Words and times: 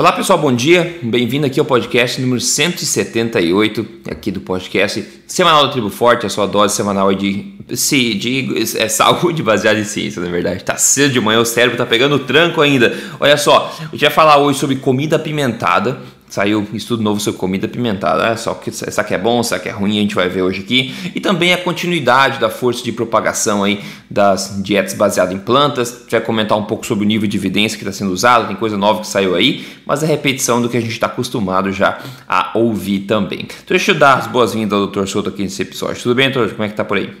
Olá 0.00 0.12
pessoal, 0.12 0.38
bom 0.38 0.50
dia. 0.50 0.98
Bem-vindo 1.02 1.44
aqui 1.44 1.60
ao 1.60 1.66
podcast 1.66 2.18
número 2.22 2.40
178 2.40 3.86
aqui 4.10 4.30
do 4.30 4.40
podcast 4.40 5.06
semanal 5.26 5.66
do 5.66 5.72
Tribo 5.72 5.90
Forte, 5.90 6.24
a 6.24 6.30
sua 6.30 6.46
dose 6.46 6.74
semanal 6.74 7.12
de, 7.12 7.52
de, 7.68 8.14
de 8.14 8.78
é, 8.78 8.88
saúde 8.88 9.42
baseada 9.42 9.78
em 9.78 9.84
ciência, 9.84 10.22
na 10.22 10.30
verdade. 10.30 10.64
Tá 10.64 10.78
cedo 10.78 11.12
de 11.12 11.20
manhã, 11.20 11.38
o 11.38 11.44
cérebro 11.44 11.76
tá 11.76 11.84
pegando 11.84 12.18
tranco 12.20 12.62
ainda. 12.62 12.98
Olha 13.20 13.36
só, 13.36 13.76
eu 13.92 13.98
ia 14.00 14.10
falar 14.10 14.38
hoje 14.38 14.58
sobre 14.58 14.76
comida 14.76 15.16
apimentada 15.16 16.00
Saiu 16.30 16.66
estudo 16.72 17.02
novo 17.02 17.18
sobre 17.18 17.40
comida 17.40 17.66
apimentada. 17.66 18.28
É 18.28 18.36
só 18.36 18.54
que 18.54 18.70
essa 18.70 19.00
aqui 19.00 19.12
é 19.12 19.18
bom, 19.18 19.40
essa 19.40 19.56
aqui 19.56 19.68
é 19.68 19.72
ruim, 19.72 19.98
a 19.98 20.00
gente 20.00 20.14
vai 20.14 20.28
ver 20.28 20.42
hoje 20.42 20.60
aqui. 20.60 20.94
E 21.12 21.20
também 21.20 21.52
a 21.52 21.58
continuidade 21.58 22.38
da 22.38 22.48
força 22.48 22.84
de 22.84 22.92
propagação 22.92 23.64
aí 23.64 23.80
das 24.08 24.62
dietas 24.62 24.94
baseadas 24.94 25.34
em 25.34 25.38
plantas. 25.38 25.92
A 25.92 25.98
gente 26.02 26.10
vai 26.12 26.20
comentar 26.20 26.56
um 26.56 26.64
pouco 26.64 26.86
sobre 26.86 27.04
o 27.04 27.08
nível 27.08 27.28
de 27.28 27.36
evidência 27.36 27.76
que 27.76 27.82
está 27.82 27.92
sendo 27.92 28.12
usado, 28.12 28.46
tem 28.46 28.54
coisa 28.54 28.78
nova 28.78 29.00
que 29.00 29.08
saiu 29.08 29.34
aí, 29.34 29.66
mas 29.84 30.04
é 30.04 30.06
repetição 30.06 30.62
do 30.62 30.68
que 30.68 30.76
a 30.76 30.80
gente 30.80 30.92
está 30.92 31.08
acostumado 31.08 31.72
já 31.72 31.98
a 32.28 32.52
ouvir 32.54 33.00
também. 33.00 33.40
Então 33.40 33.56
deixa 33.70 33.90
eu 33.90 33.98
dar 33.98 34.18
as 34.18 34.28
boas-vindas 34.28 34.78
ao 34.78 34.86
Dr. 34.86 35.06
Souto 35.06 35.30
aqui 35.30 35.42
nesse 35.42 35.62
episódio. 35.62 36.00
Tudo 36.00 36.14
bem, 36.14 36.30
doutor? 36.30 36.52
Como 36.52 36.62
é 36.62 36.68
que 36.68 36.74
tá 36.74 36.84
por 36.84 36.96
aí? 36.96 37.12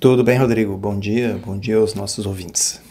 Tudo 0.00 0.24
bem, 0.24 0.36
Rodrigo. 0.36 0.76
Bom 0.76 0.98
dia, 0.98 1.40
bom 1.46 1.56
dia 1.56 1.76
aos 1.76 1.94
nossos 1.94 2.26
ouvintes. 2.26 2.85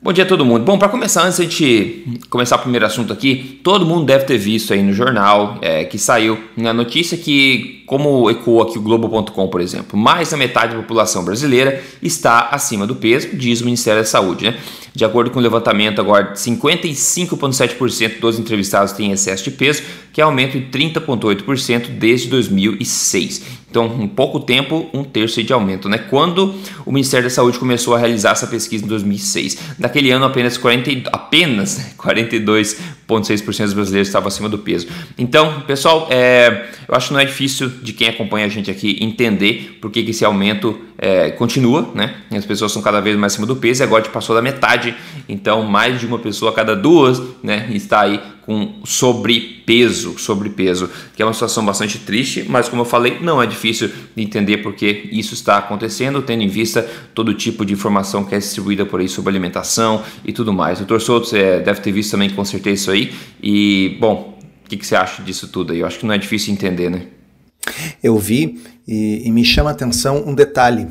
Bom 0.00 0.12
dia 0.12 0.22
a 0.22 0.26
todo 0.28 0.44
mundo. 0.44 0.64
Bom, 0.64 0.78
para 0.78 0.88
começar, 0.88 1.26
antes 1.26 1.44
de 1.48 2.04
começar 2.30 2.54
o 2.54 2.60
primeiro 2.60 2.86
assunto 2.86 3.12
aqui, 3.12 3.60
todo 3.64 3.84
mundo 3.84 4.06
deve 4.06 4.24
ter 4.26 4.38
visto 4.38 4.72
aí 4.72 4.80
no 4.80 4.92
jornal 4.92 5.58
é, 5.60 5.84
que 5.84 5.98
saiu 5.98 6.38
a 6.56 6.72
notícia 6.72 7.18
que, 7.18 7.82
como 7.84 8.30
ecoou 8.30 8.62
aqui 8.62 8.78
o 8.78 8.80
Globo.com, 8.80 9.48
por 9.48 9.60
exemplo, 9.60 9.98
mais 9.98 10.30
da 10.30 10.36
metade 10.36 10.76
da 10.76 10.80
população 10.80 11.24
brasileira 11.24 11.82
está 12.00 12.48
acima 12.52 12.86
do 12.86 12.94
peso, 12.94 13.30
diz 13.36 13.60
o 13.60 13.64
Ministério 13.64 14.00
da 14.00 14.06
Saúde, 14.06 14.44
né? 14.44 14.56
De 14.94 15.04
acordo 15.04 15.32
com 15.32 15.40
o 15.40 15.42
levantamento, 15.42 16.00
agora 16.00 16.32
55,7% 16.32 18.20
dos 18.20 18.38
entrevistados 18.38 18.92
têm 18.92 19.10
excesso 19.10 19.44
de 19.44 19.50
peso, 19.50 19.82
que 20.12 20.20
é 20.20 20.24
aumento 20.24 20.58
de 20.58 20.66
30,8% 20.66 21.88
desde 21.98 22.28
2006. 22.28 23.57
Então, 23.70 23.98
em 24.00 24.08
pouco 24.08 24.40
tempo, 24.40 24.88
um 24.94 25.04
terço 25.04 25.42
de 25.42 25.52
aumento. 25.52 25.88
Né? 25.88 25.98
Quando 25.98 26.54
o 26.86 26.92
Ministério 26.92 27.24
da 27.24 27.30
Saúde 27.30 27.58
começou 27.58 27.94
a 27.94 27.98
realizar 27.98 28.30
essa 28.30 28.46
pesquisa 28.46 28.84
em 28.84 28.88
2006, 28.88 29.58
naquele 29.78 30.10
ano 30.10 30.24
apenas, 30.24 30.56
40, 30.56 31.10
apenas 31.10 31.94
42,6% 33.08 33.64
dos 33.64 33.72
brasileiros 33.72 34.08
estavam 34.08 34.28
acima 34.28 34.48
do 34.48 34.58
peso. 34.58 34.86
Então, 35.16 35.62
pessoal, 35.62 36.06
é, 36.10 36.66
eu 36.86 36.94
acho 36.94 37.08
que 37.08 37.14
não 37.14 37.20
é 37.20 37.24
difícil 37.24 37.68
de 37.82 37.92
quem 37.94 38.08
acompanha 38.08 38.44
a 38.44 38.48
gente 38.48 38.70
aqui 38.70 38.98
entender 39.00 39.78
por 39.80 39.90
que, 39.90 40.00
esse 40.00 40.24
aumento 40.24 40.78
é, 40.98 41.30
continua, 41.30 41.90
né? 41.94 42.16
As 42.30 42.44
pessoas 42.44 42.72
são 42.72 42.82
cada 42.82 43.00
vez 43.00 43.16
mais 43.16 43.32
acima 43.32 43.46
do 43.46 43.56
peso 43.56 43.82
e 43.82 43.84
agora 43.84 44.02
passou 44.08 44.34
da 44.34 44.42
metade, 44.42 44.94
então 45.28 45.62
mais 45.62 46.00
de 46.00 46.06
uma 46.06 46.18
pessoa 46.18 46.50
a 46.50 46.54
cada 46.54 46.74
duas, 46.74 47.20
né, 47.42 47.68
está 47.72 48.00
aí 48.02 48.20
com 48.48 48.80
sobrepeso, 48.82 50.18
sobrepeso, 50.18 50.88
que 51.14 51.20
é 51.20 51.24
uma 51.26 51.34
situação 51.34 51.62
bastante 51.66 51.98
triste, 51.98 52.46
mas 52.48 52.66
como 52.66 52.80
eu 52.80 52.86
falei, 52.86 53.18
não 53.20 53.42
é 53.42 53.46
difícil 53.46 53.90
de 54.16 54.22
entender 54.22 54.58
porque 54.58 55.06
isso 55.12 55.34
está 55.34 55.58
acontecendo, 55.58 56.22
tendo 56.22 56.42
em 56.42 56.48
vista 56.48 56.80
todo 57.14 57.34
tipo 57.34 57.62
de 57.62 57.74
informação 57.74 58.24
que 58.24 58.34
é 58.34 58.38
distribuída 58.38 58.86
por 58.86 59.00
aí 59.00 59.08
sobre 59.08 59.28
alimentação 59.28 60.02
e 60.24 60.32
tudo 60.32 60.50
mais. 60.50 60.78
O 60.78 60.86
doutor 60.86 61.00
Souto 61.02 61.36
é, 61.36 61.60
deve 61.60 61.82
ter 61.82 61.92
visto 61.92 62.12
também 62.12 62.30
com 62.30 62.42
certeza 62.42 62.74
isso 62.74 62.90
aí 62.90 62.97
e, 63.42 63.96
bom, 64.00 64.38
o 64.64 64.68
que, 64.68 64.76
que 64.76 64.86
você 64.86 64.96
acha 64.96 65.22
disso 65.22 65.48
tudo 65.48 65.72
aí? 65.72 65.80
Eu 65.80 65.86
acho 65.86 65.98
que 65.98 66.06
não 66.06 66.14
é 66.14 66.18
difícil 66.18 66.52
entender, 66.52 66.90
né? 66.90 67.06
Eu 68.02 68.18
vi 68.18 68.60
e, 68.86 69.26
e 69.26 69.30
me 69.30 69.44
chama 69.44 69.70
a 69.70 69.72
atenção 69.72 70.24
um 70.26 70.34
detalhe, 70.34 70.86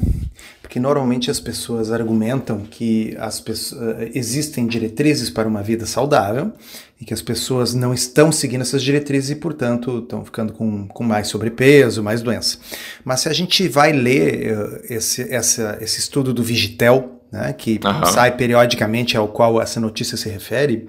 porque 0.61 0.80
normalmente 0.80 1.31
as 1.31 1.39
pessoas 1.39 1.91
argumentam 1.91 2.59
que 2.59 3.16
as 3.19 3.39
pessoas, 3.39 4.00
eh, 4.00 4.11
existem 4.13 4.67
diretrizes 4.67 5.30
para 5.30 5.47
uma 5.47 5.63
vida 5.63 5.85
saudável 5.85 6.52
e 7.00 7.05
que 7.05 7.13
as 7.13 7.22
pessoas 7.22 7.73
não 7.73 7.94
estão 7.94 8.31
seguindo 8.31 8.61
essas 8.61 8.83
diretrizes 8.83 9.30
e, 9.31 9.35
portanto, 9.35 10.00
estão 10.00 10.25
ficando 10.25 10.53
com, 10.53 10.88
com 10.88 11.03
mais 11.03 11.28
sobrepeso, 11.28 12.03
mais 12.03 12.22
doença. 12.22 12.58
Mas 13.05 13.22
se 13.22 13.30
a 13.30 13.33
gente 13.33 13.67
vai 13.67 13.91
ler 13.91 14.58
uh, 14.58 14.81
esse, 14.89 15.22
essa, 15.34 15.78
esse 15.79 16.00
estudo 16.00 16.34
do 16.34 16.44
Vigitel, 16.44 17.16
né, 17.32 17.54
que 17.54 17.80
uhum. 17.84 18.06
sai 18.06 18.36
periodicamente 18.36 19.18
ao 19.18 19.28
qual 19.28 19.62
essa 19.62 19.80
notícia 19.80 20.18
se 20.18 20.30
refere, 20.30 20.88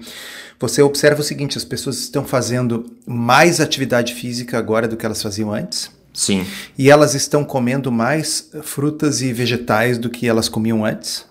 você 0.59 0.81
observa 0.81 1.21
o 1.21 1.23
seguinte: 1.23 1.57
as 1.57 1.65
pessoas 1.65 1.99
estão 1.99 2.25
fazendo 2.25 2.85
mais 3.07 3.59
atividade 3.59 4.13
física 4.13 4.57
agora 4.57 4.87
do 4.87 4.97
que 4.97 5.05
elas 5.05 5.21
faziam 5.21 5.53
antes. 5.53 5.89
Sim. 6.13 6.45
E 6.77 6.89
elas 6.89 7.13
estão 7.13 7.45
comendo 7.45 7.91
mais 7.91 8.49
frutas 8.63 9.21
e 9.21 9.31
vegetais 9.31 9.97
do 9.97 10.09
que 10.09 10.27
elas 10.27 10.49
comiam 10.49 10.83
antes. 10.83 11.25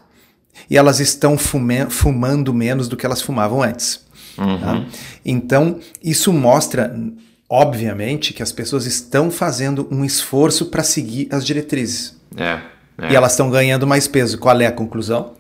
E 0.71 0.77
elas 0.77 0.99
estão 1.01 1.37
fumando 1.37 2.55
menos 2.55 2.89
do 2.89 2.97
que 2.97 3.05
elas 3.05 3.21
fumavam 3.21 3.63
antes. 3.63 4.01
Uhum. 4.37 4.61
Tá? 4.61 4.87
Então, 5.25 5.81
isso 6.03 6.33
mostra, 6.33 6.95
obviamente, 7.49 8.33
que 8.33 8.43
as 8.43 8.53
pessoas 8.53 8.87
estão 8.87 9.31
fazendo 9.31 9.87
um 9.91 10.05
esforço 10.05 10.67
para 10.67 10.83
seguir 10.83 11.29
as 11.31 11.45
diretrizes. 11.45 12.17
É, 12.37 12.61
é. 12.99 13.13
E 13.13 13.17
elas 13.17 13.33
estão 13.33 13.51
ganhando 13.51 13.87
mais 13.87 14.09
peso. 14.09 14.39
Qual 14.39 14.61
é 14.61 14.67
a 14.67 14.73
conclusão? 14.73 15.33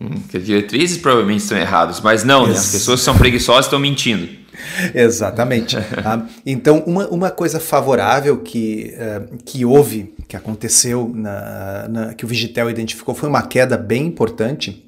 Hum, 0.00 0.20
que 0.28 0.36
as 0.36 0.44
diretrizes 0.44 0.98
provavelmente 0.98 1.42
estão 1.42 1.58
erradas, 1.58 2.00
mas 2.00 2.22
não, 2.22 2.46
né? 2.46 2.52
as 2.52 2.70
pessoas 2.70 3.00
que 3.00 3.04
são 3.04 3.16
preguiçosas 3.16 3.66
estão 3.66 3.78
mentindo. 3.78 4.28
Exatamente. 4.94 5.76
Tá? 5.76 6.26
Então, 6.44 6.82
uma, 6.86 7.06
uma 7.08 7.30
coisa 7.30 7.60
favorável 7.60 8.38
que, 8.38 8.94
uh, 8.94 9.38
que 9.44 9.64
houve, 9.64 10.14
que 10.26 10.36
aconteceu, 10.36 11.10
na, 11.14 11.88
na, 11.88 12.14
que 12.14 12.24
o 12.24 12.28
Vigitel 12.28 12.70
identificou, 12.70 13.14
foi 13.14 13.28
uma 13.28 13.42
queda 13.42 13.76
bem 13.76 14.06
importante 14.06 14.87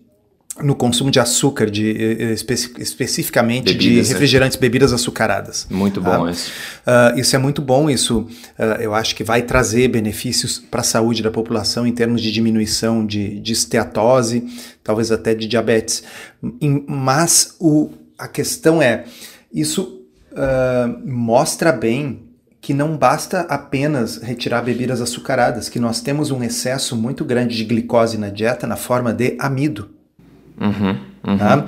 no 0.62 0.74
consumo 0.74 1.10
de 1.10 1.18
açúcar, 1.18 1.70
de, 1.70 1.90
eh, 1.90 2.16
eh, 2.20 2.32
espe 2.32 2.54
especificamente 2.78 3.72
bebidas, 3.72 4.06
de 4.06 4.12
refrigerantes, 4.12 4.56
é. 4.56 4.60
bebidas 4.60 4.92
açucaradas. 4.92 5.66
Muito 5.70 6.00
bom 6.00 6.24
tá? 6.24 6.30
isso. 6.30 6.50
Uh, 6.86 7.18
isso 7.18 7.36
é 7.36 7.38
muito 7.38 7.62
bom, 7.62 7.88
isso 7.88 8.20
uh, 8.20 8.80
eu 8.80 8.94
acho 8.94 9.14
que 9.14 9.24
vai 9.24 9.42
trazer 9.42 9.88
benefícios 9.88 10.58
para 10.58 10.80
a 10.80 10.84
saúde 10.84 11.22
da 11.22 11.30
população 11.30 11.86
em 11.86 11.92
termos 11.92 12.20
de 12.20 12.30
diminuição 12.30 13.04
de, 13.04 13.40
de 13.40 13.52
esteatose, 13.52 14.46
talvez 14.82 15.10
até 15.10 15.34
de 15.34 15.46
diabetes. 15.46 16.02
Mas 16.86 17.56
o, 17.58 17.90
a 18.18 18.28
questão 18.28 18.82
é, 18.82 19.04
isso 19.52 20.02
uh, 20.32 21.08
mostra 21.08 21.72
bem 21.72 22.30
que 22.60 22.74
não 22.74 22.96
basta 22.96 23.40
apenas 23.42 24.18
retirar 24.18 24.62
bebidas 24.62 25.00
açucaradas, 25.00 25.68
que 25.68 25.80
nós 25.80 26.00
temos 26.00 26.30
um 26.30 26.42
excesso 26.42 26.94
muito 26.94 27.24
grande 27.24 27.56
de 27.56 27.64
glicose 27.64 28.18
na 28.18 28.28
dieta 28.28 28.66
na 28.66 28.76
forma 28.76 29.12
de 29.12 29.34
amido. 29.38 29.99
Uhum, 30.60 30.98
uhum. 31.26 31.38
Tá? 31.38 31.66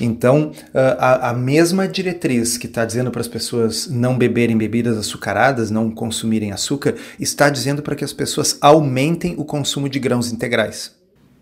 Então, 0.00 0.52
a, 0.74 1.30
a, 1.30 1.32
mesma 1.32 1.86
diretriz 1.86 2.58
que 2.58 2.66
está 2.66 2.84
dizendo 2.84 3.10
para 3.10 3.20
as 3.20 3.28
pessoas 3.28 3.88
não 3.88 4.18
beberem 4.18 4.58
bebidas 4.58 4.98
açucaradas, 4.98 5.70
não 5.70 5.90
consumirem 5.90 6.50
açúcar, 6.50 6.96
está 7.20 7.48
dizendo 7.48 7.82
para 7.82 7.94
que 7.94 8.04
as 8.04 8.12
pessoas 8.12 8.58
aumentem 8.60 9.34
o 9.38 9.44
consumo 9.44 9.88
de 9.88 10.00
grãos 10.00 10.32
integrais. 10.32 10.94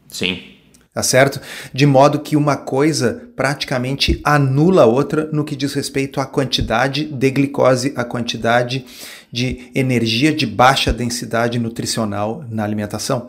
Sim 0.09 0.60
tá 0.93 1.03
certo? 1.03 1.41
De 1.73 1.87
modo 1.87 2.19
que 2.19 2.37
uma 2.37 2.57
coisa 2.57 3.29
praticamente 3.37 4.21
anula 4.25 4.83
a 4.83 4.87
outra 4.87 5.29
no 5.33 5.45
que 5.45 5.55
diz 5.55 5.73
respeito 5.73 6.21
à 6.21 6.27
quantidade 6.27 7.05
de 7.05 7.31
glicose, 7.31 7.93
a 7.97 8.05
quantidade 8.05 8.85
de 9.33 9.71
energia 9.75 10.35
de 10.35 10.45
baixa 10.45 10.93
densidade 10.93 11.59
nutricional 11.59 12.45
na 12.51 12.65
alimentação. 12.65 13.29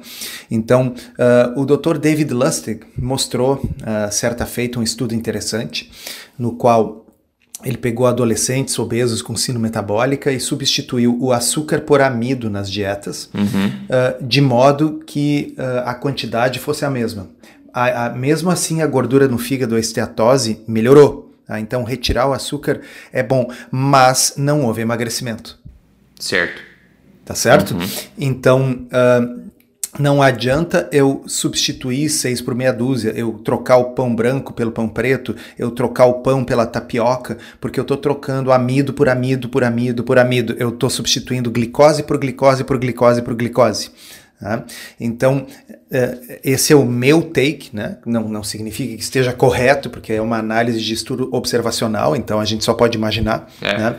Então, 0.50 0.96
uh, 0.96 1.62
o 1.62 1.66
Dr. 1.66 2.00
David 2.00 2.34
Lustig 2.34 2.82
mostrou, 2.98 3.56
uh, 3.58 4.12
certa 4.12 4.48
feita, 4.48 4.80
um 4.80 4.84
estudo 4.84 5.14
interessante, 5.14 5.92
no 6.40 6.54
qual 6.54 7.06
ele 7.64 7.78
pegou 7.78 8.08
adolescentes 8.08 8.78
obesos 8.80 9.22
com 9.22 9.36
sino 9.36 9.60
metabólica 9.60 10.32
e 10.32 10.40
substituiu 10.40 11.18
o 11.20 11.32
açúcar 11.32 11.82
por 11.82 12.02
amido 12.02 12.50
nas 12.50 12.70
dietas, 12.72 13.30
uhum. 13.34 13.68
uh, 13.68 14.26
de 14.26 14.42
modo 14.42 15.02
que 15.06 15.56
uh, 15.58 15.88
a 15.88 15.94
quantidade 15.94 16.60
fosse 16.60 16.86
a 16.86 16.90
mesma. 16.90 17.28
A, 17.74 18.06
a, 18.06 18.10
mesmo 18.10 18.50
assim, 18.50 18.82
a 18.82 18.88
gordura 18.88 19.28
no 19.28 19.38
fígado, 19.38 19.76
a 19.76 19.80
esteatose, 19.80 20.62
melhorou. 20.68 21.34
Tá? 21.46 21.60
Então, 21.60 21.84
retirar 21.84 22.28
o 22.28 22.34
açúcar 22.34 22.82
é 23.12 23.24
bom, 23.24 23.52
mas 23.70 24.34
não 24.38 24.66
houve 24.66 24.82
emagrecimento. 24.82 25.60
Certo. 26.20 26.62
Tá 27.26 27.36
certo? 27.36 27.76
Uhum. 27.76 27.90
Então, 28.18 28.88
uh, 28.88 29.51
não 30.00 30.22
adianta 30.22 30.88
eu 30.92 31.24
substituir 31.28 32.10
seis 32.10 32.42
por 32.42 32.56
meia 32.56 32.72
dúzia, 32.72 33.12
eu 33.16 33.34
trocar 33.34 33.78
o 33.78 33.92
pão 33.92 34.16
branco 34.16 34.54
pelo 34.54 34.72
pão 34.72 34.88
preto, 34.88 35.36
eu 35.60 35.70
trocar 35.72 36.06
o 36.06 36.16
pão 36.16 36.46
pela 36.46 36.66
tapioca, 36.66 37.38
porque 37.60 37.80
eu 37.80 37.84
estou 37.84 37.98
trocando 37.98 38.52
amido 38.52 38.94
por 38.94 39.10
amido 39.10 39.50
por 39.50 39.64
amido 39.64 40.04
por 40.04 40.18
amido. 40.18 40.56
Eu 40.58 40.70
estou 40.70 40.90
substituindo 40.90 41.52
glicose 41.52 42.04
por 42.04 42.18
glicose 42.18 42.64
por 42.64 42.78
glicose 42.78 43.22
por 43.22 43.36
glicose. 43.36 43.92
Tá? 44.40 44.66
Então, 45.00 45.46
é, 45.92 46.40
esse 46.44 46.74
é 46.74 46.76
o 46.76 46.84
meu 46.84 47.22
take, 47.22 47.70
né? 47.74 47.98
não, 48.06 48.28
não 48.28 48.44
significa 48.44 48.96
que 48.96 49.04
esteja 49.04 49.32
correto, 49.34 49.88
porque 49.88 50.14
é 50.14 50.22
uma 50.22 50.38
análise 50.38 50.82
de 50.82 50.94
estudo 50.94 51.30
observacional, 51.32 52.16
então 52.16 52.40
a 52.40 52.46
gente 52.46 52.64
só 52.64 52.74
pode 52.74 52.98
imaginar. 52.98 53.48
É. 53.62 53.78
Né? 53.78 53.96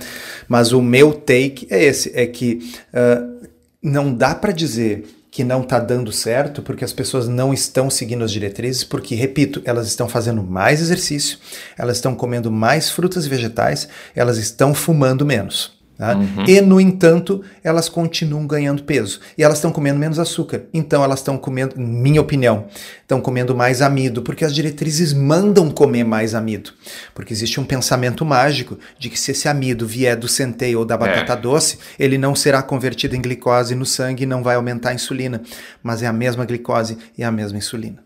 Mas 0.48 0.72
o 0.72 0.82
meu 0.82 1.12
take 1.12 1.68
é 1.70 1.84
esse: 1.84 2.10
é 2.12 2.26
que 2.26 2.58
uh, 2.92 3.46
não 3.80 4.12
dá 4.12 4.34
para 4.34 4.50
dizer 4.50 5.04
que 5.32 5.42
não 5.42 5.62
está 5.62 5.78
dando 5.78 6.12
certo, 6.12 6.60
porque 6.60 6.84
as 6.84 6.92
pessoas 6.92 7.26
não 7.26 7.54
estão 7.54 7.88
seguindo 7.88 8.22
as 8.22 8.30
diretrizes, 8.30 8.84
porque, 8.84 9.14
repito, 9.14 9.62
elas 9.64 9.86
estão 9.86 10.06
fazendo 10.06 10.42
mais 10.42 10.78
exercício, 10.78 11.38
elas 11.78 11.96
estão 11.96 12.14
comendo 12.14 12.52
mais 12.52 12.90
frutas 12.90 13.24
e 13.24 13.30
vegetais, 13.30 13.88
elas 14.14 14.36
estão 14.36 14.74
fumando 14.74 15.24
menos. 15.24 15.81
Tá? 15.96 16.16
Uhum. 16.16 16.44
E, 16.48 16.60
no 16.60 16.80
entanto, 16.80 17.42
elas 17.62 17.88
continuam 17.88 18.46
ganhando 18.46 18.82
peso. 18.82 19.20
E 19.36 19.42
elas 19.42 19.58
estão 19.58 19.70
comendo 19.70 19.98
menos 19.98 20.18
açúcar. 20.18 20.62
Então, 20.72 21.04
elas 21.04 21.20
estão 21.20 21.38
comendo, 21.38 21.78
minha 21.78 22.20
opinião, 22.20 22.66
estão 23.02 23.20
comendo 23.20 23.54
mais 23.54 23.80
amido, 23.82 24.22
porque 24.22 24.44
as 24.44 24.54
diretrizes 24.54 25.12
mandam 25.12 25.70
comer 25.70 26.04
mais 26.04 26.34
amido. 26.34 26.72
Porque 27.14 27.32
existe 27.32 27.60
um 27.60 27.64
pensamento 27.64 28.24
mágico 28.24 28.78
de 28.98 29.10
que 29.10 29.18
se 29.18 29.30
esse 29.30 29.48
amido 29.48 29.86
vier 29.86 30.16
do 30.16 30.26
centeio 30.26 30.80
ou 30.80 30.84
da 30.84 30.96
batata 30.96 31.34
é. 31.34 31.36
doce, 31.36 31.78
ele 31.98 32.18
não 32.18 32.34
será 32.34 32.62
convertido 32.62 33.14
em 33.14 33.22
glicose 33.22 33.74
no 33.74 33.86
sangue 33.86 34.24
e 34.24 34.26
não 34.26 34.42
vai 34.42 34.56
aumentar 34.56 34.90
a 34.90 34.94
insulina. 34.94 35.42
Mas 35.82 36.02
é 36.02 36.06
a 36.06 36.12
mesma 36.12 36.44
glicose 36.44 36.98
e 37.16 37.22
a 37.22 37.30
mesma 37.30 37.58
insulina. 37.58 37.98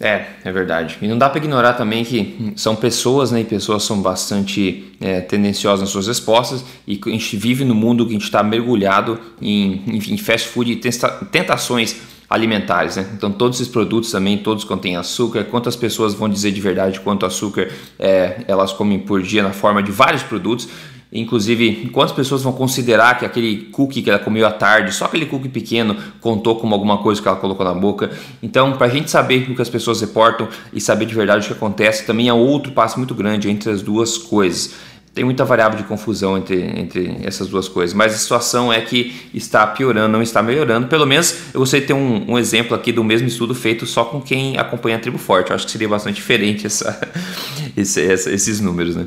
É, 0.00 0.26
é 0.44 0.52
verdade. 0.52 0.96
E 1.02 1.08
não 1.08 1.18
dá 1.18 1.28
para 1.28 1.38
ignorar 1.38 1.72
também 1.72 2.04
que 2.04 2.52
são 2.54 2.76
pessoas, 2.76 3.32
né? 3.32 3.40
E 3.40 3.44
pessoas 3.44 3.82
são 3.82 4.00
bastante 4.00 4.92
é, 5.00 5.20
tendenciosas 5.20 5.80
nas 5.80 5.90
suas 5.90 6.06
respostas 6.06 6.64
e 6.86 7.00
a 7.04 7.10
gente 7.10 7.36
vive 7.36 7.64
no 7.64 7.74
mundo 7.74 8.04
que 8.04 8.10
a 8.10 8.14
gente 8.14 8.24
está 8.24 8.42
mergulhado 8.42 9.18
em, 9.42 9.82
em 9.88 10.16
fast 10.16 10.48
food 10.48 10.70
e 10.72 10.76
tentações 10.76 11.96
alimentares, 12.30 12.96
né? 12.96 13.06
Então 13.16 13.32
todos 13.32 13.60
esses 13.60 13.72
produtos 13.72 14.12
também, 14.12 14.38
todos 14.38 14.62
contêm 14.62 14.96
açúcar. 14.96 15.44
Quantas 15.44 15.74
pessoas 15.74 16.14
vão 16.14 16.28
dizer 16.28 16.52
de 16.52 16.60
verdade 16.60 17.00
quanto 17.00 17.26
açúcar 17.26 17.68
é, 17.98 18.42
elas 18.46 18.72
comem 18.72 19.00
por 19.00 19.20
dia 19.20 19.42
na 19.42 19.52
forma 19.52 19.82
de 19.82 19.90
vários 19.90 20.22
produtos? 20.22 20.68
Inclusive, 21.10 21.88
quantas 21.90 22.14
pessoas 22.14 22.42
vão 22.42 22.52
considerar 22.52 23.18
que 23.18 23.24
aquele 23.24 23.68
cookie 23.72 24.02
que 24.02 24.10
ela 24.10 24.18
comeu 24.18 24.46
à 24.46 24.50
tarde, 24.50 24.94
só 24.94 25.06
aquele 25.06 25.24
cookie 25.24 25.48
pequeno, 25.48 25.96
contou 26.20 26.56
como 26.56 26.74
alguma 26.74 26.98
coisa 26.98 27.20
que 27.20 27.26
ela 27.26 27.38
colocou 27.38 27.64
na 27.64 27.72
boca? 27.72 28.10
Então, 28.42 28.72
para 28.72 28.86
a 28.86 28.90
gente 28.90 29.10
saber 29.10 29.50
o 29.50 29.54
que 29.54 29.62
as 29.62 29.70
pessoas 29.70 30.02
reportam 30.02 30.48
e 30.70 30.80
saber 30.80 31.06
de 31.06 31.14
verdade 31.14 31.44
o 31.44 31.48
que 31.48 31.54
acontece, 31.54 32.04
também 32.04 32.28
é 32.28 32.32
outro 32.32 32.72
passo 32.72 32.98
muito 32.98 33.14
grande 33.14 33.48
entre 33.48 33.70
as 33.70 33.80
duas 33.80 34.18
coisas. 34.18 34.74
Tem 35.14 35.24
muita 35.24 35.46
variável 35.46 35.78
de 35.78 35.84
confusão 35.84 36.36
entre, 36.36 36.62
entre 36.78 37.16
essas 37.24 37.48
duas 37.48 37.66
coisas, 37.66 37.94
mas 37.94 38.14
a 38.14 38.18
situação 38.18 38.70
é 38.70 38.80
que 38.82 39.30
está 39.32 39.66
piorando, 39.66 40.12
não 40.12 40.22
está 40.22 40.42
melhorando. 40.42 40.88
Pelo 40.88 41.06
menos 41.06 41.34
eu 41.54 41.60
gostaria 41.60 41.80
de 41.80 41.88
ter 41.88 41.94
um, 41.94 42.32
um 42.32 42.38
exemplo 42.38 42.76
aqui 42.76 42.92
do 42.92 43.02
mesmo 43.02 43.26
estudo 43.26 43.54
feito 43.54 43.86
só 43.86 44.04
com 44.04 44.20
quem 44.20 44.58
acompanha 44.58 44.96
a 44.96 45.00
tribo 45.00 45.18
forte. 45.18 45.50
Eu 45.50 45.56
acho 45.56 45.64
que 45.64 45.72
seria 45.72 45.88
bastante 45.88 46.16
diferente 46.16 46.66
essa, 46.66 47.00
esse, 47.76 48.00
essa, 48.02 48.30
esses 48.30 48.60
números, 48.60 48.94
né? 48.94 49.06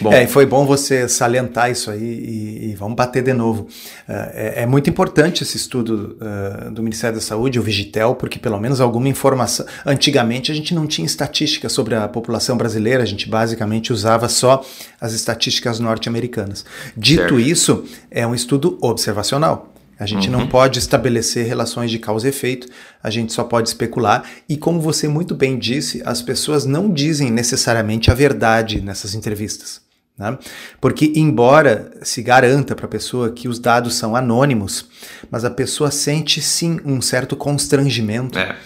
Bom. 0.00 0.12
É, 0.12 0.24
e 0.24 0.26
foi 0.26 0.44
bom 0.46 0.66
você 0.66 1.08
salientar 1.08 1.70
isso 1.70 1.90
aí 1.90 2.02
e, 2.02 2.70
e 2.70 2.74
vamos 2.74 2.96
bater 2.96 3.22
de 3.22 3.32
novo. 3.32 3.62
Uh, 3.62 4.12
é, 4.32 4.62
é, 4.62 4.66
muito 4.66 4.90
importante 4.90 5.42
esse 5.42 5.56
estudo 5.56 6.16
uh, 6.20 6.70
do 6.70 6.82
Ministério 6.82 7.16
da 7.16 7.22
Saúde, 7.22 7.58
o 7.58 7.62
Vigitel, 7.62 8.14
porque 8.14 8.38
pelo 8.38 8.58
menos 8.60 8.80
alguma 8.80 9.08
informação. 9.08 9.66
Antigamente 9.84 10.52
a 10.52 10.54
gente 10.54 10.74
não 10.74 10.86
tinha 10.86 11.06
estatística 11.06 11.68
sobre 11.68 11.94
a 11.94 12.06
população 12.08 12.56
brasileira, 12.56 13.02
a 13.02 13.06
gente 13.06 13.28
basicamente 13.28 13.92
usava 13.92 14.28
só 14.28 14.64
as 15.00 15.12
estatísticas 15.12 15.80
norte-americanas. 15.80 16.64
Dito 16.96 17.20
certo. 17.20 17.40
isso, 17.40 17.84
é 18.10 18.26
um 18.26 18.34
estudo 18.34 18.78
observacional. 18.80 19.72
A 19.98 20.04
gente 20.04 20.28
uhum. 20.28 20.40
não 20.40 20.46
pode 20.46 20.78
estabelecer 20.78 21.46
relações 21.46 21.90
de 21.90 21.98
causa 21.98 22.26
e 22.26 22.28
efeito, 22.28 22.68
a 23.02 23.08
gente 23.08 23.32
só 23.32 23.42
pode 23.44 23.68
especular. 23.68 24.24
E 24.46 24.56
como 24.56 24.78
você 24.78 25.08
muito 25.08 25.34
bem 25.34 25.58
disse, 25.58 26.02
as 26.04 26.20
pessoas 26.20 26.66
não 26.66 26.92
dizem 26.92 27.30
necessariamente 27.30 28.10
a 28.10 28.14
verdade 28.14 28.82
nessas 28.82 29.14
entrevistas. 29.14 29.85
Né? 30.18 30.38
Porque, 30.80 31.12
embora 31.14 31.92
se 32.02 32.22
garanta 32.22 32.74
para 32.74 32.86
a 32.86 32.88
pessoa 32.88 33.30
que 33.30 33.48
os 33.48 33.58
dados 33.58 33.94
são 33.94 34.16
anônimos, 34.16 34.88
mas 35.30 35.44
a 35.44 35.50
pessoa 35.50 35.90
sente 35.90 36.40
sim 36.40 36.80
um 36.84 37.02
certo 37.02 37.36
constrangimento 37.36 38.38
é. 38.38 38.56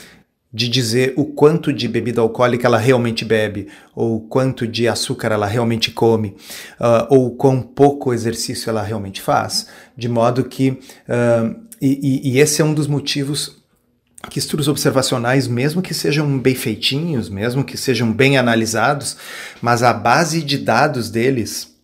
de 0.52 0.68
dizer 0.68 1.12
o 1.16 1.24
quanto 1.24 1.72
de 1.72 1.88
bebida 1.88 2.20
alcoólica 2.20 2.68
ela 2.68 2.78
realmente 2.78 3.24
bebe, 3.24 3.66
ou 3.94 4.20
quanto 4.20 4.66
de 4.66 4.86
açúcar 4.86 5.32
ela 5.32 5.46
realmente 5.46 5.90
come, 5.90 6.36
uh, 6.78 7.06
ou 7.08 7.34
quão 7.34 7.60
pouco 7.60 8.14
exercício 8.14 8.70
ela 8.70 8.82
realmente 8.82 9.20
faz. 9.20 9.66
De 9.96 10.08
modo 10.08 10.44
que. 10.44 10.70
Uh, 10.70 11.68
e, 11.82 12.34
e, 12.34 12.38
esse 12.38 12.60
é 12.60 12.64
um 12.64 12.74
dos 12.74 12.86
motivos 12.86 13.59
que 14.28 14.38
estudos 14.38 14.68
observacionais, 14.68 15.48
mesmo 15.48 15.80
que 15.80 15.94
sejam 15.94 16.38
bem 16.38 16.54
feitinhos, 16.54 17.28
mesmo 17.28 17.64
que 17.64 17.76
sejam 17.76 18.12
bem 18.12 18.36
analisados, 18.36 19.16
mas 19.62 19.82
a 19.82 19.92
base 19.92 20.42
de 20.42 20.58
dados 20.58 21.10
deles 21.10 21.74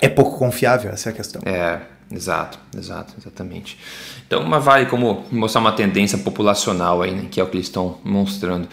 é 0.00 0.08
pouco 0.08 0.38
confiável, 0.38 0.90
essa 0.90 1.08
é 1.08 1.12
a 1.12 1.14
questão. 1.14 1.42
É, 1.46 1.80
exato, 2.12 2.58
exato, 2.76 3.14
exatamente. 3.18 3.78
Então, 4.26 4.42
uma 4.42 4.60
vale 4.60 4.86
como 4.86 5.24
mostrar 5.30 5.60
uma 5.60 5.72
tendência 5.72 6.18
populacional 6.18 7.02
aí, 7.02 7.14
né, 7.14 7.26
que 7.30 7.40
é 7.40 7.44
o 7.44 7.46
que 7.46 7.56
eles 7.56 7.66
estão 7.66 7.98
mostrando. 8.04 8.68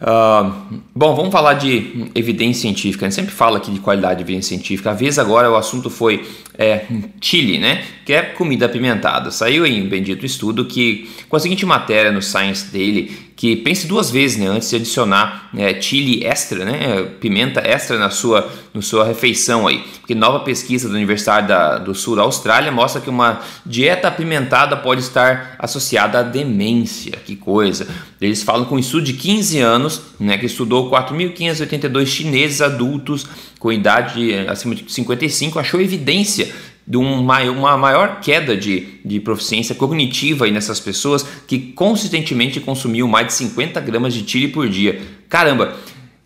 Uh, 0.00 0.80
bom, 0.94 1.14
vamos 1.16 1.32
falar 1.32 1.54
de 1.54 2.10
evidência 2.14 2.62
científica. 2.62 3.04
A 3.04 3.08
gente 3.08 3.16
sempre 3.16 3.32
fala 3.32 3.58
aqui 3.58 3.70
de 3.70 3.80
qualidade 3.80 4.18
de 4.18 4.22
evidência 4.22 4.56
científica. 4.56 4.90
A 4.90 4.94
vez 4.94 5.18
agora 5.18 5.50
o 5.50 5.56
assunto 5.56 5.90
foi 5.90 6.24
é, 6.56 6.86
chili, 7.20 7.58
né? 7.58 7.84
Que 8.04 8.12
é 8.12 8.22
comida 8.22 8.66
apimentada. 8.66 9.30
Saiu 9.30 9.66
em 9.66 9.82
um 9.82 9.88
bendito 9.88 10.24
estudo 10.24 10.64
que, 10.64 11.10
com 11.28 11.36
a 11.36 11.40
seguinte 11.40 11.66
matéria 11.66 12.12
no 12.12 12.22
Science 12.22 12.70
Daily, 12.72 13.27
que 13.38 13.54
pense 13.54 13.86
duas 13.86 14.10
vezes 14.10 14.36
né, 14.36 14.48
antes 14.48 14.68
de 14.68 14.74
adicionar 14.74 15.48
é, 15.56 15.80
chili 15.80 16.26
extra, 16.26 16.64
né, 16.64 17.04
pimenta 17.20 17.60
extra 17.60 17.96
na 17.96 18.10
sua, 18.10 18.50
na 18.74 18.82
sua 18.82 19.04
refeição 19.04 19.68
aí. 19.68 19.78
Porque 20.00 20.12
nova 20.12 20.40
pesquisa 20.40 20.88
da 20.88 20.96
Universidade 20.96 21.46
da, 21.46 21.78
do 21.78 21.94
Sul 21.94 22.16
da 22.16 22.22
Austrália 22.22 22.72
mostra 22.72 23.00
que 23.00 23.08
uma 23.08 23.40
dieta 23.64 24.08
apimentada 24.08 24.76
pode 24.76 25.02
estar 25.02 25.54
associada 25.56 26.18
à 26.18 26.22
demência. 26.24 27.12
Que 27.24 27.36
coisa! 27.36 27.86
Eles 28.20 28.42
falam 28.42 28.64
com 28.64 28.74
um 28.74 28.78
estudo 28.80 29.04
de 29.04 29.12
15 29.12 29.60
anos, 29.60 30.02
né, 30.18 30.36
que 30.36 30.46
estudou 30.46 30.90
4.582 30.90 32.06
chineses 32.06 32.60
adultos 32.60 33.24
com 33.60 33.70
idade 33.70 34.34
acima 34.48 34.74
de 34.74 34.90
55, 34.90 35.60
achou 35.60 35.80
evidência 35.80 36.52
de 36.88 36.96
um, 36.96 37.20
uma 37.20 37.76
maior 37.76 38.18
queda 38.20 38.56
de, 38.56 38.98
de 39.04 39.20
proficiência 39.20 39.74
cognitiva 39.74 40.46
aí 40.46 40.50
nessas 40.50 40.80
pessoas 40.80 41.22
que 41.46 41.58
consistentemente 41.58 42.58
consumiam 42.60 43.06
mais 43.06 43.26
de 43.26 43.32
50 43.34 43.78
gramas 43.80 44.14
de 44.14 44.28
chile 44.28 44.48
por 44.48 44.66
dia. 44.66 44.98
Caramba, 45.28 45.76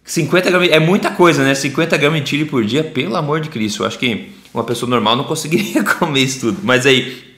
50 0.05 0.51
gramas 0.51 0.71
é 0.71 0.79
muita 0.79 1.11
coisa, 1.11 1.43
né? 1.43 1.53
50 1.53 1.97
gramas 1.97 2.23
de 2.23 2.31
chile 2.31 2.45
por 2.45 2.65
dia, 2.65 2.85
pelo 2.85 3.17
amor 3.17 3.41
de 3.41 3.49
Cristo. 3.49 3.83
Eu 3.83 3.89
acho 3.89 3.99
que 3.99 4.31
uma 4.55 4.63
pessoa 4.63 4.89
normal 4.89 5.17
não 5.17 5.25
conseguiria 5.25 5.83
comer 5.99 6.21
isso 6.21 6.41
tudo. 6.41 6.61
Mas 6.63 6.87
aí, 6.87 7.33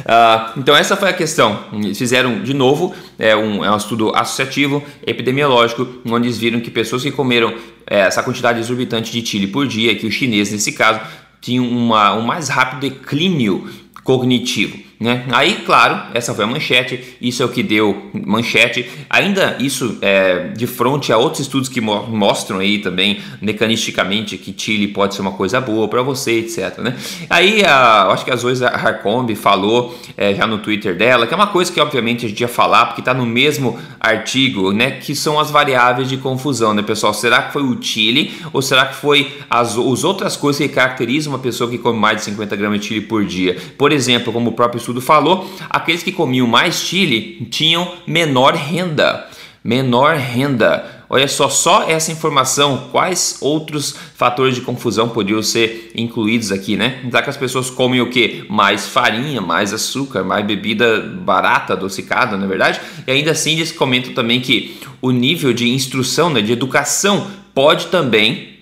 Uh, 0.00 0.58
então 0.58 0.74
essa 0.74 0.96
foi 0.96 1.10
a 1.10 1.12
questão. 1.12 1.66
Eles 1.74 1.98
fizeram 1.98 2.42
de 2.42 2.54
novo 2.54 2.94
é 3.18 3.36
um, 3.36 3.62
é 3.62 3.70
um 3.70 3.76
estudo 3.76 4.16
associativo 4.16 4.82
epidemiológico, 5.06 5.86
onde 6.06 6.26
eles 6.26 6.38
viram 6.38 6.58
que 6.58 6.70
pessoas 6.70 7.02
que 7.02 7.10
comeram 7.10 7.54
é, 7.86 8.00
essa 8.00 8.22
quantidade 8.22 8.58
exorbitante 8.58 9.12
de 9.12 9.24
chile 9.24 9.46
por 9.46 9.66
dia, 9.68 9.94
que 9.94 10.06
o 10.06 10.10
chinês 10.10 10.50
nesse 10.50 10.72
caso 10.72 11.00
tinham 11.40 11.68
uma, 11.68 12.14
um 12.14 12.22
mais 12.22 12.48
rápido 12.48 12.80
declínio 12.80 13.68
cognitivo. 14.04 14.89
Né? 15.00 15.24
Aí, 15.32 15.62
claro, 15.64 15.98
essa 16.12 16.34
foi 16.34 16.44
a 16.44 16.46
manchete, 16.46 17.16
isso 17.22 17.42
é 17.42 17.46
o 17.46 17.48
que 17.48 17.62
deu 17.62 18.10
manchete. 18.12 18.86
Ainda 19.08 19.56
isso 19.58 19.96
é, 20.02 20.48
de 20.48 20.66
frente 20.66 21.10
a 21.10 21.16
outros 21.16 21.40
estudos 21.40 21.70
que 21.70 21.80
mo 21.80 22.06
mostram 22.06 22.58
aí 22.58 22.80
também 22.80 23.18
mecanisticamente 23.40 24.36
que 24.36 24.54
Chile 24.54 24.88
pode 24.88 25.14
ser 25.14 25.22
uma 25.22 25.32
coisa 25.32 25.58
boa 25.58 25.88
para 25.88 26.02
você, 26.02 26.40
etc. 26.40 26.78
Né? 26.80 26.94
Aí, 27.30 27.64
a, 27.64 28.08
acho 28.08 28.26
que 28.26 28.30
a 28.30 28.36
Zoe 28.36 28.62
Harcombe 28.62 29.34
falou 29.34 29.98
é, 30.18 30.34
já 30.34 30.46
no 30.46 30.58
Twitter 30.58 30.94
dela, 30.94 31.26
que 31.26 31.32
é 31.32 31.36
uma 31.36 31.46
coisa 31.46 31.72
que 31.72 31.80
obviamente 31.80 32.26
a 32.26 32.28
gente 32.28 32.40
ia 32.42 32.48
falar, 32.48 32.84
porque 32.86 33.00
está 33.00 33.14
no 33.14 33.24
mesmo 33.24 33.78
artigo, 33.98 34.70
né? 34.70 34.90
Que 34.90 35.14
são 35.14 35.40
as 35.40 35.50
variáveis 35.50 36.10
de 36.10 36.18
confusão, 36.18 36.74
né, 36.74 36.82
pessoal? 36.82 37.14
Será 37.14 37.44
que 37.44 37.54
foi 37.54 37.62
o 37.62 37.80
Chile 37.80 38.34
ou 38.52 38.60
será 38.60 38.84
que 38.84 38.96
foi 38.96 39.32
as, 39.48 39.78
as 39.78 40.04
outras 40.04 40.36
coisas 40.36 40.60
que 40.60 40.68
caracterizam 40.68 41.32
uma 41.32 41.38
pessoa 41.38 41.70
que 41.70 41.78
come 41.78 41.98
mais 41.98 42.18
de 42.18 42.24
50 42.24 42.54
gramas 42.54 42.80
de 42.80 42.86
Chile 42.86 43.00
por 43.00 43.24
dia? 43.24 43.56
Por 43.78 43.92
exemplo, 43.92 44.30
como 44.30 44.50
o 44.50 44.52
próprio 44.52 44.78
estudo 44.90 45.00
falou, 45.00 45.48
aqueles 45.68 46.02
que 46.02 46.12
comiam 46.12 46.46
mais 46.46 46.76
chile 46.76 47.46
tinham 47.50 47.94
menor 48.06 48.54
renda. 48.54 49.28
Menor 49.62 50.16
renda. 50.16 51.04
Olha 51.08 51.28
só, 51.28 51.48
só 51.48 51.88
essa 51.88 52.12
informação, 52.12 52.88
quais 52.92 53.38
outros 53.40 53.94
fatores 54.14 54.54
de 54.54 54.60
confusão 54.60 55.08
poderiam 55.08 55.42
ser 55.42 55.90
incluídos 55.94 56.52
aqui, 56.52 56.76
né? 56.76 57.00
Já 57.10 57.20
que 57.20 57.30
as 57.30 57.36
pessoas 57.36 57.68
comem 57.68 58.00
o 58.00 58.08
que? 58.08 58.44
Mais 58.48 58.86
farinha, 58.86 59.40
mais 59.40 59.72
açúcar, 59.72 60.22
mais 60.22 60.46
bebida 60.46 61.00
barata, 61.00 61.72
adocicada, 61.72 62.36
na 62.36 62.44
é 62.44 62.48
verdade? 62.48 62.80
E 63.06 63.10
ainda 63.10 63.32
assim 63.32 63.52
eles 63.52 63.72
comentam 63.72 64.14
também 64.14 64.40
que 64.40 64.78
o 65.02 65.10
nível 65.10 65.52
de 65.52 65.68
instrução, 65.68 66.30
né, 66.30 66.40
de 66.40 66.52
educação, 66.52 67.26
pode 67.52 67.88
também 67.88 68.59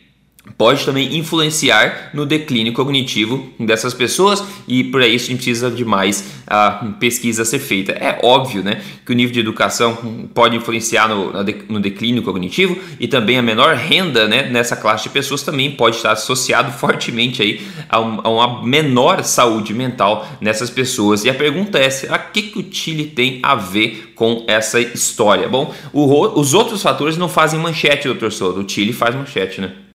pode 0.58 0.84
também 0.84 1.16
influenciar 1.16 2.10
no 2.12 2.26
declínio 2.26 2.72
cognitivo 2.72 3.48
dessas 3.60 3.94
pessoas 3.94 4.42
e 4.66 4.82
para 4.82 5.06
isso 5.06 5.26
a 5.26 5.28
gente 5.28 5.44
precisa 5.44 5.70
de 5.70 5.84
mais 5.84 6.24
pesquisa 6.98 7.42
a 7.42 7.44
ser 7.44 7.60
feita. 7.60 7.92
É 7.92 8.18
óbvio 8.24 8.62
né, 8.62 8.82
que 9.06 9.12
o 9.12 9.14
nível 9.14 9.32
de 9.32 9.38
educação 9.38 10.28
pode 10.34 10.56
influenciar 10.56 11.08
no, 11.08 11.32
no 11.68 11.80
declínio 11.80 12.22
cognitivo 12.22 12.76
e 12.98 13.06
também 13.06 13.38
a 13.38 13.42
menor 13.42 13.76
renda 13.76 14.26
né, 14.26 14.48
nessa 14.50 14.74
classe 14.74 15.04
de 15.04 15.10
pessoas 15.10 15.42
também 15.42 15.70
pode 15.70 15.96
estar 15.96 16.12
associado 16.12 16.72
fortemente 16.72 17.40
aí 17.40 17.60
a, 17.88 18.00
um, 18.00 18.20
a 18.24 18.28
uma 18.28 18.64
menor 18.64 19.22
saúde 19.22 19.72
mental 19.72 20.26
nessas 20.40 20.70
pessoas. 20.70 21.24
E 21.24 21.30
a 21.30 21.34
pergunta 21.34 21.78
é, 21.78 21.88
o 21.88 22.32
que, 22.32 22.42
que 22.42 22.58
o 22.58 22.66
Chile 22.68 23.04
tem 23.04 23.38
a 23.44 23.54
ver 23.54 24.12
com 24.16 24.44
essa 24.48 24.80
história? 24.80 25.48
Bom, 25.48 25.72
o, 25.92 26.40
os 26.40 26.52
outros 26.52 26.82
fatores 26.82 27.16
não 27.16 27.28
fazem 27.28 27.60
manchete, 27.60 28.08
doutor 28.08 28.32
Souto, 28.32 28.60
o 28.60 28.68
Chile 28.68 28.92
faz 28.92 29.14
manchete, 29.14 29.60
né? 29.60 29.87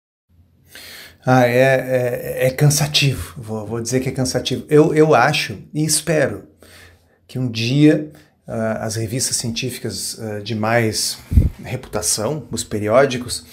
Ah, 1.26 1.46
é, 1.46 2.42
é, 2.42 2.46
é 2.46 2.50
cansativo, 2.50 3.34
vou, 3.38 3.66
vou, 3.66 3.80
dizer 3.80 4.00
que 4.00 4.08
é 4.08 4.12
cansativo. 4.12 4.64
Eu, 4.68 4.94
eu 4.94 5.14
acho 5.14 5.58
e 5.72 5.82
espero 5.84 6.44
que 7.26 7.38
um 7.38 7.50
dia 7.50 8.10
uh, 8.46 8.52
as 8.80 8.96
revistas 8.96 9.36
científicas 9.36 10.18
uh, 10.18 10.42
de 10.42 10.54
mais 10.54 11.18
reputação, 11.62 12.46
os 12.50 12.62
periódicos, 12.62 13.44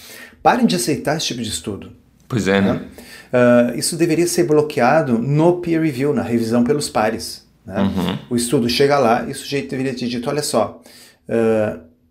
parem 0.43 0.65
de 0.65 0.75
aceitar 0.75 1.15
esse 1.15 1.27
tipo 1.27 1.41
de 1.41 1.49
estudo. 1.49 1.93
Pois 2.27 2.47
é, 2.47 2.59
né? 2.59 2.87
Uh, 3.31 3.77
isso 3.77 3.95
deveria 3.95 4.27
ser 4.27 4.43
bloqueado 4.43 5.17
no 5.17 5.61
peer 5.61 5.81
review, 5.81 6.13
na 6.13 6.23
revisão 6.23 6.63
pelos 6.63 6.89
pares. 6.89 7.47
Né? 7.65 7.81
Uhum. 7.81 8.19
O 8.29 8.35
estudo 8.35 8.67
chega 8.67 8.97
lá 8.99 9.25
e 9.25 9.31
o 9.31 9.35
sujeito 9.35 9.69
deveria 9.69 9.93
ter 9.93 10.07
dito: 10.07 10.29
olha 10.29 10.43
só, 10.43 10.81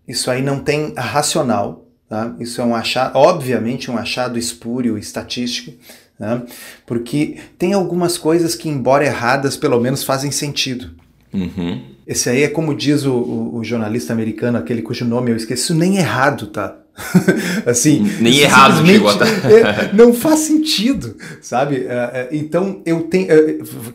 isso 0.08 0.30
aí 0.30 0.42
não 0.42 0.60
tem 0.60 0.94
racional 0.96 1.89
Tá? 2.10 2.34
Isso 2.40 2.60
é 2.60 2.64
um 2.64 2.74
achado, 2.74 3.16
obviamente, 3.16 3.88
um 3.88 3.96
achado 3.96 4.36
espúrio, 4.36 4.98
estatístico, 4.98 5.72
né? 6.18 6.42
porque 6.84 7.38
tem 7.56 7.72
algumas 7.72 8.18
coisas 8.18 8.56
que, 8.56 8.68
embora 8.68 9.04
erradas, 9.04 9.56
pelo 9.56 9.78
menos 9.78 10.02
fazem 10.02 10.32
sentido. 10.32 10.90
Uhum. 11.32 11.80
Esse 12.10 12.28
aí 12.28 12.42
é 12.42 12.48
como 12.48 12.74
diz 12.74 13.04
o, 13.04 13.12
o, 13.12 13.56
o, 13.58 13.62
jornalista 13.62 14.12
americano, 14.12 14.58
aquele 14.58 14.82
cujo 14.82 15.04
nome 15.04 15.30
eu 15.30 15.36
esqueci, 15.36 15.62
isso 15.62 15.74
nem 15.76 15.96
errado, 15.96 16.48
tá? 16.48 16.76
assim, 17.64 18.04
nem 18.20 18.40
errado 18.40 18.84
chegou 18.84 19.08
a 19.08 19.14
é, 19.14 19.92
não 19.92 20.12
faz 20.12 20.40
sentido, 20.40 21.16
sabe? 21.40 21.86
É, 21.86 21.92
é, 22.12 22.28
então 22.32 22.82
eu 22.84 23.02
tenho, 23.04 23.28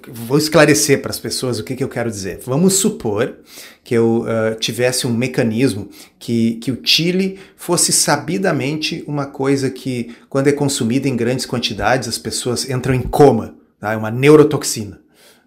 vou 0.08 0.38
esclarecer 0.38 1.02
para 1.02 1.12
as 1.12 1.20
pessoas 1.20 1.60
o 1.60 1.64
que, 1.66 1.76
que 1.76 1.84
eu 1.84 1.90
quero 1.90 2.10
dizer. 2.10 2.40
Vamos 2.46 2.76
supor 2.76 3.36
que 3.84 3.94
eu 3.94 4.22
uh, 4.22 4.56
tivesse 4.62 5.06
um 5.06 5.14
mecanismo 5.14 5.90
que, 6.18 6.54
que 6.56 6.72
o 6.72 6.80
Chile 6.82 7.38
fosse 7.58 7.92
sabidamente 7.92 9.04
uma 9.06 9.26
coisa 9.26 9.70
que, 9.70 10.16
quando 10.30 10.48
é 10.48 10.54
consumida 10.54 11.10
em 11.10 11.18
grandes 11.18 11.46
quantidades, 11.46 12.08
as 12.08 12.18
pessoas 12.18 12.70
entram 12.70 12.96
em 12.96 13.02
coma, 13.02 13.56
tá? 13.78 13.92
É 13.92 13.98
uma 13.98 14.10
neurotoxina. 14.10 15.02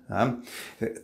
Tá? 0.07 0.35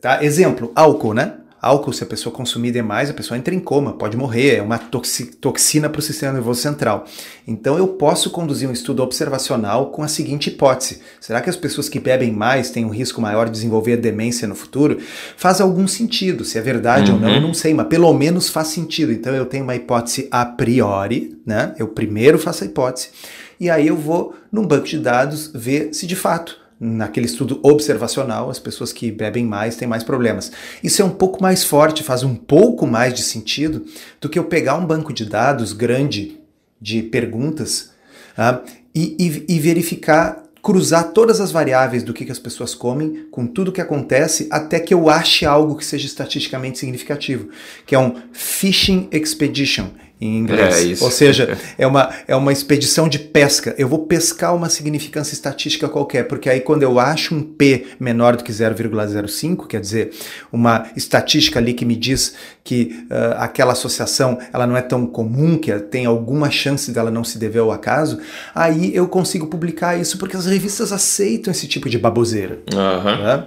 Tá? 0.00 0.24
Exemplo, 0.24 0.70
álcool, 0.74 1.14
né? 1.14 1.38
Álcool, 1.64 1.94
se 1.94 2.04
a 2.04 2.06
pessoa 2.06 2.34
consumir 2.34 2.72
demais, 2.72 3.08
a 3.08 3.14
pessoa 3.14 3.38
entra 3.38 3.54
em 3.54 3.58
coma, 3.58 3.94
pode 3.94 4.18
morrer, 4.18 4.56
é 4.56 4.62
uma 4.62 4.78
toxina 4.78 5.88
para 5.88 5.98
o 5.98 6.02
sistema 6.02 6.34
nervoso 6.34 6.60
central. 6.60 7.06
Então 7.48 7.78
eu 7.78 7.88
posso 7.88 8.28
conduzir 8.28 8.68
um 8.68 8.72
estudo 8.72 9.02
observacional 9.02 9.86
com 9.86 10.02
a 10.02 10.08
seguinte 10.08 10.48
hipótese: 10.48 11.00
será 11.18 11.40
que 11.40 11.48
as 11.48 11.56
pessoas 11.56 11.88
que 11.88 11.98
bebem 11.98 12.30
mais 12.30 12.70
têm 12.70 12.84
um 12.84 12.90
risco 12.90 13.18
maior 13.20 13.46
de 13.46 13.52
desenvolver 13.52 13.96
demência 13.96 14.46
no 14.46 14.54
futuro? 14.54 14.98
Faz 15.38 15.58
algum 15.60 15.88
sentido, 15.88 16.44
se 16.44 16.58
é 16.58 16.60
verdade 16.60 17.10
uhum. 17.10 17.16
ou 17.16 17.22
não, 17.22 17.30
eu 17.30 17.36
uhum. 17.36 17.46
não 17.46 17.54
sei, 17.54 17.72
mas 17.72 17.86
pelo 17.86 18.12
menos 18.12 18.50
faz 18.50 18.68
sentido. 18.68 19.10
Então 19.10 19.34
eu 19.34 19.46
tenho 19.46 19.64
uma 19.64 19.74
hipótese 19.74 20.28
a 20.30 20.44
priori, 20.44 21.40
né? 21.46 21.74
Eu 21.78 21.88
primeiro 21.88 22.38
faço 22.38 22.64
a 22.64 22.66
hipótese, 22.66 23.08
e 23.58 23.70
aí 23.70 23.86
eu 23.86 23.96
vou 23.96 24.34
num 24.52 24.66
banco 24.66 24.86
de 24.86 24.98
dados 24.98 25.50
ver 25.54 25.94
se 25.94 26.06
de 26.06 26.14
fato 26.14 26.63
naquele 26.78 27.26
estudo 27.26 27.60
observacional, 27.62 28.50
as 28.50 28.58
pessoas 28.58 28.92
que 28.92 29.10
bebem 29.10 29.44
mais 29.44 29.76
têm 29.76 29.88
mais 29.88 30.02
problemas. 30.02 30.52
Isso 30.82 31.00
é 31.00 31.04
um 31.04 31.10
pouco 31.10 31.42
mais 31.42 31.64
forte, 31.64 32.02
faz 32.02 32.22
um 32.22 32.34
pouco 32.34 32.86
mais 32.86 33.14
de 33.14 33.22
sentido 33.22 33.84
do 34.20 34.28
que 34.28 34.38
eu 34.38 34.44
pegar 34.44 34.76
um 34.76 34.86
banco 34.86 35.12
de 35.12 35.24
dados 35.24 35.72
grande 35.72 36.40
de 36.80 37.02
perguntas 37.02 37.90
uh, 38.36 38.62
e, 38.94 39.16
e, 39.18 39.56
e, 39.56 39.58
verificar, 39.58 40.44
cruzar 40.62 41.12
todas 41.12 41.40
as 41.40 41.50
variáveis 41.50 42.02
do 42.02 42.12
que, 42.12 42.24
que 42.24 42.32
as 42.32 42.38
pessoas 42.38 42.74
comem 42.74 43.26
com 43.30 43.46
tudo 43.46 43.72
que 43.72 43.80
acontece 43.80 44.48
até 44.50 44.78
que 44.78 44.92
eu 44.92 45.08
ache 45.08 45.46
algo 45.46 45.76
que 45.76 45.84
seja 45.84 46.06
estatisticamente 46.06 46.78
significativo, 46.78 47.48
que 47.86 47.94
é 47.94 47.98
um 47.98 48.16
fishing 48.32 49.08
expedition 49.12 49.90
em 50.20 50.38
inglês. 50.38 51.00
É 51.00 51.04
Ou 51.04 51.10
seja, 51.10 51.58
é 51.76 51.86
uma, 51.86 52.10
é 52.26 52.36
uma 52.36 52.52
expedição 52.52 53.08
de 53.08 53.18
pesca. 53.18 53.74
Eu 53.76 53.88
vou 53.88 54.06
pescar 54.06 54.54
uma 54.54 54.68
significância 54.68 55.34
estatística 55.34 55.88
qualquer, 55.88 56.24
porque 56.24 56.48
aí 56.48 56.60
quando 56.60 56.82
eu 56.82 56.98
acho 56.98 57.34
um 57.34 57.42
P 57.42 57.86
menor 57.98 58.36
do 58.36 58.44
que 58.44 58.52
0,05, 58.52 59.66
quer 59.66 59.80
dizer, 59.80 60.12
uma 60.52 60.86
estatística 60.96 61.58
ali 61.58 61.74
que 61.74 61.84
me 61.84 61.96
diz 61.96 62.34
que 62.62 63.04
uh, 63.10 63.36
aquela 63.38 63.72
associação 63.72 64.38
ela 64.52 64.66
não 64.66 64.76
é 64.76 64.82
tão 64.82 65.06
comum, 65.06 65.58
que 65.58 65.72
tem 65.80 66.06
alguma 66.06 66.50
chance 66.50 66.90
dela 66.90 67.10
não 67.10 67.22
se 67.24 67.38
dever 67.38 67.60
ao 67.60 67.70
acaso, 67.70 68.18
aí 68.54 68.94
eu 68.94 69.06
consigo 69.06 69.46
publicar 69.46 70.00
isso 70.00 70.16
porque 70.16 70.36
as 70.36 70.46
revistas 70.46 70.92
aceitam 70.92 71.50
esse 71.50 71.66
tipo 71.66 71.90
de 71.90 71.98
baboseira. 71.98 72.60
Uhum. 72.72 73.22
Né? 73.22 73.44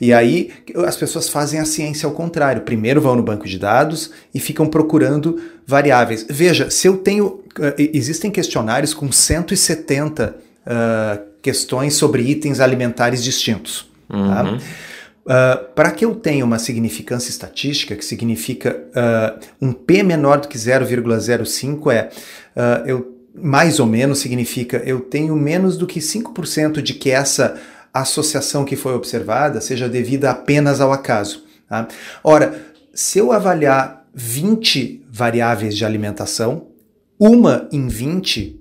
E 0.00 0.12
aí 0.12 0.50
as 0.86 0.96
pessoas 0.96 1.28
fazem 1.28 1.60
a 1.60 1.64
ciência 1.64 2.06
ao 2.06 2.12
contrário. 2.12 2.62
Primeiro 2.62 3.00
vão 3.00 3.16
no 3.16 3.22
banco 3.22 3.46
de 3.46 3.58
dados 3.58 4.10
e 4.34 4.40
ficam 4.40 4.66
procurando 4.66 5.40
variáveis. 5.68 6.26
Veja, 6.28 6.70
se 6.70 6.88
eu 6.88 6.96
tenho. 6.96 7.26
Uh, 7.26 7.74
existem 7.76 8.30
questionários 8.30 8.94
com 8.94 9.12
170 9.12 10.34
uh, 10.64 11.28
questões 11.42 11.94
sobre 11.94 12.22
itens 12.22 12.58
alimentares 12.58 13.22
distintos. 13.22 13.90
Tá? 14.08 14.16
Uhum. 14.16 14.58
Tá? 14.58 14.64
Uh, 15.28 15.72
Para 15.74 15.90
que 15.90 16.06
eu 16.06 16.14
tenha 16.14 16.42
uma 16.42 16.58
significância 16.58 17.28
estatística, 17.28 17.94
que 17.94 18.04
significa 18.04 18.82
uh, 18.96 19.46
um 19.60 19.74
P 19.74 20.02
menor 20.02 20.40
do 20.40 20.48
que 20.48 20.56
0,05, 20.56 21.92
é 21.92 22.08
uh, 22.56 22.86
eu, 22.86 23.14
mais 23.34 23.78
ou 23.78 23.86
menos 23.86 24.20
significa 24.20 24.78
eu 24.86 25.00
tenho 25.00 25.36
menos 25.36 25.76
do 25.76 25.86
que 25.86 26.00
5% 26.00 26.80
de 26.80 26.94
que 26.94 27.10
essa 27.10 27.60
associação 27.92 28.64
que 28.64 28.74
foi 28.74 28.94
observada 28.94 29.60
seja 29.60 29.86
devida 29.86 30.30
apenas 30.30 30.80
ao 30.80 30.94
acaso. 30.94 31.44
Tá? 31.68 31.86
Ora, 32.24 32.58
se 32.94 33.18
eu 33.18 33.30
avaliar 33.30 33.97
20 34.14 35.06
variáveis 35.10 35.76
de 35.76 35.84
alimentação, 35.84 36.68
uma 37.18 37.68
em 37.72 37.88
20 37.88 38.58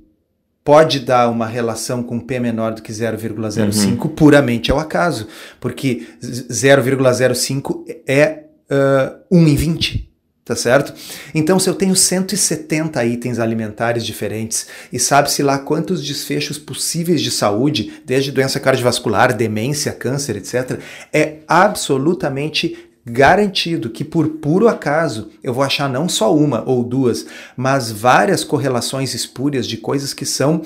pode 0.68 1.00
dar 1.00 1.30
uma 1.30 1.46
relação 1.48 2.04
com 2.04 2.20
P 2.20 2.42
menor 2.42 2.74
do 2.74 2.82
que 2.82 2.92
0,05 2.92 4.01
uhum. 4.01 4.08
puramente 4.10 4.70
ao 4.70 4.77
acaso, 4.77 5.25
porque 5.62 6.06
0,05 6.22 7.86
é 8.06 8.44
uh, 8.70 9.18
1 9.32 9.48
em 9.48 9.56
20, 9.56 10.13
tá 10.44 10.58
certo? 10.58 10.94
Então, 11.34 11.58
se 11.58 11.70
eu 11.70 11.74
tenho 11.74 11.96
170 11.96 13.06
itens 13.06 13.39
alimentares 13.39 14.06
diferentes 14.06 14.68
e 14.92 15.00
sabe-se 15.00 15.42
lá 15.42 15.58
quantos 15.58 16.06
desfechos 16.06 16.58
possíveis 16.58 17.22
de 17.22 17.32
saúde, 17.32 18.01
desde 18.06 18.32
doença 18.32 18.60
cardiovascular, 18.60 19.34
demência, 19.34 19.94
câncer, 19.94 20.36
etc., 20.36 20.82
é 21.13 21.38
absolutamente 21.48 22.87
garantido 23.09 23.89
que 23.89 24.03
por 24.03 24.27
puro 24.27 24.67
acaso 24.67 25.29
eu 25.41 25.53
vou 25.53 25.63
achar 25.63 25.89
não 25.89 26.09
só 26.09 26.35
uma 26.35 26.63
ou 26.67 26.83
duas, 26.83 27.25
mas 27.55 27.91
várias 27.91 28.43
correlações 28.43 29.13
espúrias 29.13 29.65
de 29.65 29.77
coisas 29.77 30.13
que 30.13 30.25
são 30.25 30.61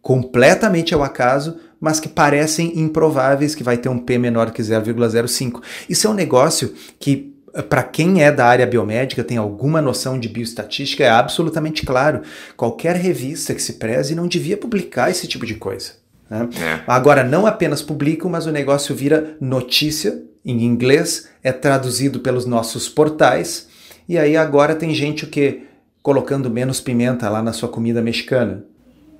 completamente 0.00 0.94
ao 0.94 1.02
acaso, 1.02 1.56
mas 1.80 1.98
que 1.98 2.08
parecem 2.08 2.78
improváveis 2.78 3.54
que 3.54 3.64
vai 3.64 3.76
ter 3.76 3.88
um 3.88 3.98
P 3.98 4.16
menor 4.16 4.52
que 4.52 4.62
0,05. 4.62 5.60
Isso 5.88 6.06
é 6.06 6.10
um 6.10 6.14
negócio 6.14 6.72
que 6.98 7.32
para 7.68 7.82
quem 7.82 8.22
é 8.22 8.32
da 8.32 8.46
área 8.46 8.66
biomédica, 8.66 9.22
tem 9.22 9.36
alguma 9.36 9.82
noção 9.82 10.18
de 10.18 10.26
bioestatística, 10.26 11.04
é 11.04 11.10
absolutamente 11.10 11.84
claro. 11.84 12.22
Qualquer 12.56 12.96
revista 12.96 13.54
que 13.54 13.60
se 13.60 13.74
preze 13.74 14.14
não 14.14 14.26
devia 14.26 14.56
publicar 14.56 15.10
esse 15.10 15.26
tipo 15.26 15.44
de 15.44 15.56
coisa. 15.56 15.92
Né? 16.30 16.48
É. 16.58 16.80
Agora, 16.86 17.22
não 17.22 17.44
apenas 17.46 17.82
publicam, 17.82 18.30
mas 18.30 18.46
o 18.46 18.52
negócio 18.52 18.94
vira 18.94 19.36
notícia 19.38 20.22
em 20.44 20.64
inglês, 20.64 21.28
é 21.42 21.52
traduzido 21.52 22.20
pelos 22.20 22.46
nossos 22.46 22.88
portais, 22.88 23.68
e 24.08 24.18
aí 24.18 24.36
agora 24.36 24.74
tem 24.74 24.94
gente 24.94 25.24
o 25.24 25.28
que 25.28 25.62
colocando 26.02 26.50
menos 26.50 26.80
pimenta 26.80 27.28
lá 27.28 27.42
na 27.42 27.52
sua 27.52 27.68
comida 27.68 28.02
mexicana. 28.02 28.64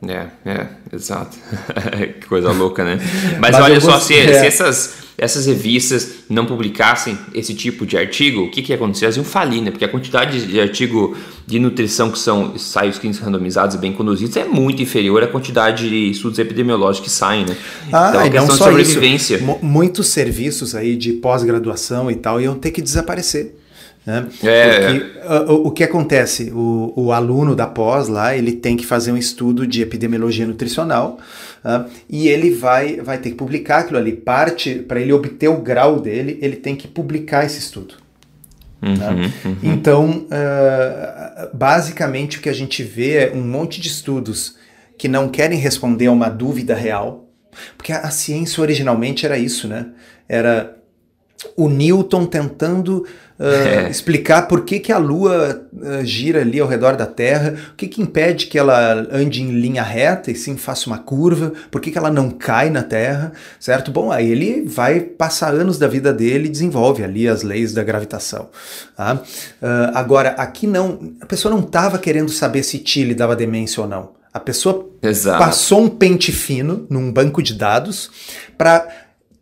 É, 0.08 0.26
é, 0.44 0.66
exato. 0.92 1.38
que 2.20 2.26
coisa 2.26 2.50
louca, 2.50 2.84
né? 2.84 2.98
Mas, 3.38 3.52
Mas 3.52 3.64
olha 3.64 3.80
só, 3.80 4.00
se, 4.00 4.14
é. 4.14 4.40
se, 4.40 4.46
essas, 4.46 4.94
essas 5.16 5.46
revistas 5.46 6.24
não 6.28 6.44
publicassem 6.44 7.16
esse 7.32 7.54
tipo 7.54 7.86
de 7.86 7.96
artigo, 7.96 8.42
o 8.42 8.50
que, 8.50 8.62
que 8.62 8.72
ia 8.72 8.76
acontecer? 8.76 9.04
Elas 9.04 9.16
iam 9.16 9.24
falir, 9.24 9.62
né? 9.62 9.70
Porque 9.70 9.84
a 9.84 9.88
quantidade 9.88 10.44
de 10.44 10.60
artigo 10.60 11.16
de 11.46 11.60
nutrição 11.60 12.10
que 12.10 12.18
são 12.18 12.52
ensaios 12.52 12.98
clínicos 12.98 13.24
randomizados 13.24 13.76
e 13.76 13.78
bem 13.78 13.92
conduzidos 13.92 14.36
é 14.36 14.44
muito 14.44 14.82
inferior 14.82 15.22
à 15.22 15.28
quantidade 15.28 15.88
de 15.88 16.10
estudos 16.10 16.40
epidemiológicos 16.40 17.08
que 17.08 17.14
saem, 17.16 17.46
né? 17.46 17.56
Ah, 17.92 18.08
então, 18.08 18.20
a 18.20 18.24
questão 18.24 18.46
não 18.48 18.56
só 18.56 18.64
de 18.64 18.84
sobrevivência. 18.84 19.36
Isso. 19.36 19.58
Muitos 19.62 20.08
serviços 20.08 20.74
aí 20.74 20.96
de 20.96 21.12
pós-graduação 21.12 22.10
e 22.10 22.16
tal 22.16 22.40
iam 22.40 22.56
ter 22.56 22.72
que 22.72 22.82
desaparecer. 22.82 23.61
Né? 24.04 24.26
É, 24.42 24.92
Porque, 24.92 25.52
o, 25.52 25.68
o, 25.68 25.70
que 25.70 25.84
acontece? 25.84 26.50
O, 26.52 26.92
o 26.96 27.12
aluno 27.12 27.54
da 27.54 27.66
pós 27.66 28.08
lá, 28.08 28.36
ele 28.36 28.52
tem 28.52 28.76
que 28.76 28.84
fazer 28.84 29.12
um 29.12 29.16
estudo 29.16 29.66
de 29.66 29.80
epidemiologia 29.80 30.46
nutricional 30.46 31.18
uh, 31.64 31.88
e 32.10 32.28
ele 32.28 32.50
vai, 32.50 32.96
vai 32.96 33.18
ter 33.18 33.30
que 33.30 33.36
publicar 33.36 33.80
aquilo 33.80 33.98
ali. 33.98 34.12
Parte, 34.12 34.74
para 34.74 35.00
ele 35.00 35.12
obter 35.12 35.48
o 35.48 35.60
grau 35.60 36.00
dele, 36.00 36.38
ele 36.42 36.56
tem 36.56 36.74
que 36.74 36.88
publicar 36.88 37.44
esse 37.44 37.60
estudo. 37.60 37.94
Uhum, 38.82 38.96
né? 38.96 39.32
uhum. 39.44 39.56
Então, 39.62 40.26
uh, 40.26 41.56
basicamente, 41.56 42.38
o 42.38 42.40
que 42.40 42.48
a 42.48 42.54
gente 42.54 42.82
vê 42.82 43.26
é 43.26 43.32
um 43.32 43.42
monte 43.42 43.80
de 43.80 43.86
estudos 43.86 44.56
que 44.98 45.06
não 45.06 45.28
querem 45.28 45.58
responder 45.58 46.06
a 46.06 46.12
uma 46.12 46.28
dúvida 46.28 46.74
real, 46.74 47.28
porque 47.76 47.92
a, 47.92 48.00
a 48.00 48.10
ciência 48.10 48.60
originalmente 48.60 49.24
era 49.24 49.38
isso, 49.38 49.68
né? 49.68 49.86
Era 50.28 50.81
o 51.56 51.68
Newton 51.68 52.26
tentando 52.26 53.06
uh, 53.38 53.44
é. 53.86 53.90
explicar 53.90 54.48
por 54.48 54.64
que, 54.64 54.78
que 54.78 54.92
a 54.92 54.98
Lua 54.98 55.66
uh, 55.72 56.04
gira 56.04 56.40
ali 56.40 56.60
ao 56.60 56.68
redor 56.68 56.96
da 56.96 57.06
Terra, 57.06 57.54
o 57.72 57.76
que, 57.76 57.88
que 57.88 58.02
impede 58.02 58.46
que 58.46 58.58
ela 58.58 59.06
ande 59.10 59.42
em 59.42 59.50
linha 59.50 59.82
reta 59.82 60.30
e 60.30 60.34
sim 60.34 60.56
faça 60.56 60.86
uma 60.86 60.98
curva, 60.98 61.52
por 61.70 61.80
que, 61.80 61.90
que 61.90 61.98
ela 61.98 62.10
não 62.10 62.30
cai 62.30 62.70
na 62.70 62.82
Terra, 62.82 63.32
certo? 63.58 63.90
Bom, 63.90 64.10
aí 64.10 64.30
ele 64.30 64.64
vai 64.66 65.00
passar 65.00 65.54
anos 65.54 65.78
da 65.78 65.88
vida 65.88 66.12
dele 66.12 66.46
e 66.46 66.50
desenvolve 66.50 67.02
ali 67.02 67.28
as 67.28 67.42
leis 67.42 67.72
da 67.72 67.82
gravitação. 67.82 68.48
Tá? 68.96 69.14
Uh, 69.14 69.92
agora, 69.94 70.30
aqui 70.30 70.66
não, 70.66 71.12
a 71.20 71.26
pessoa 71.26 71.54
não 71.54 71.62
estava 71.62 71.98
querendo 71.98 72.30
saber 72.30 72.62
se 72.62 72.82
Chile 72.84 73.14
dava 73.14 73.36
demência 73.36 73.82
ou 73.82 73.88
não. 73.88 74.22
A 74.32 74.40
pessoa 74.40 74.88
Exato. 75.02 75.38
passou 75.38 75.82
um 75.82 75.88
pente 75.90 76.32
fino 76.32 76.86
num 76.88 77.12
banco 77.12 77.42
de 77.42 77.52
dados 77.52 78.10
para 78.56 78.88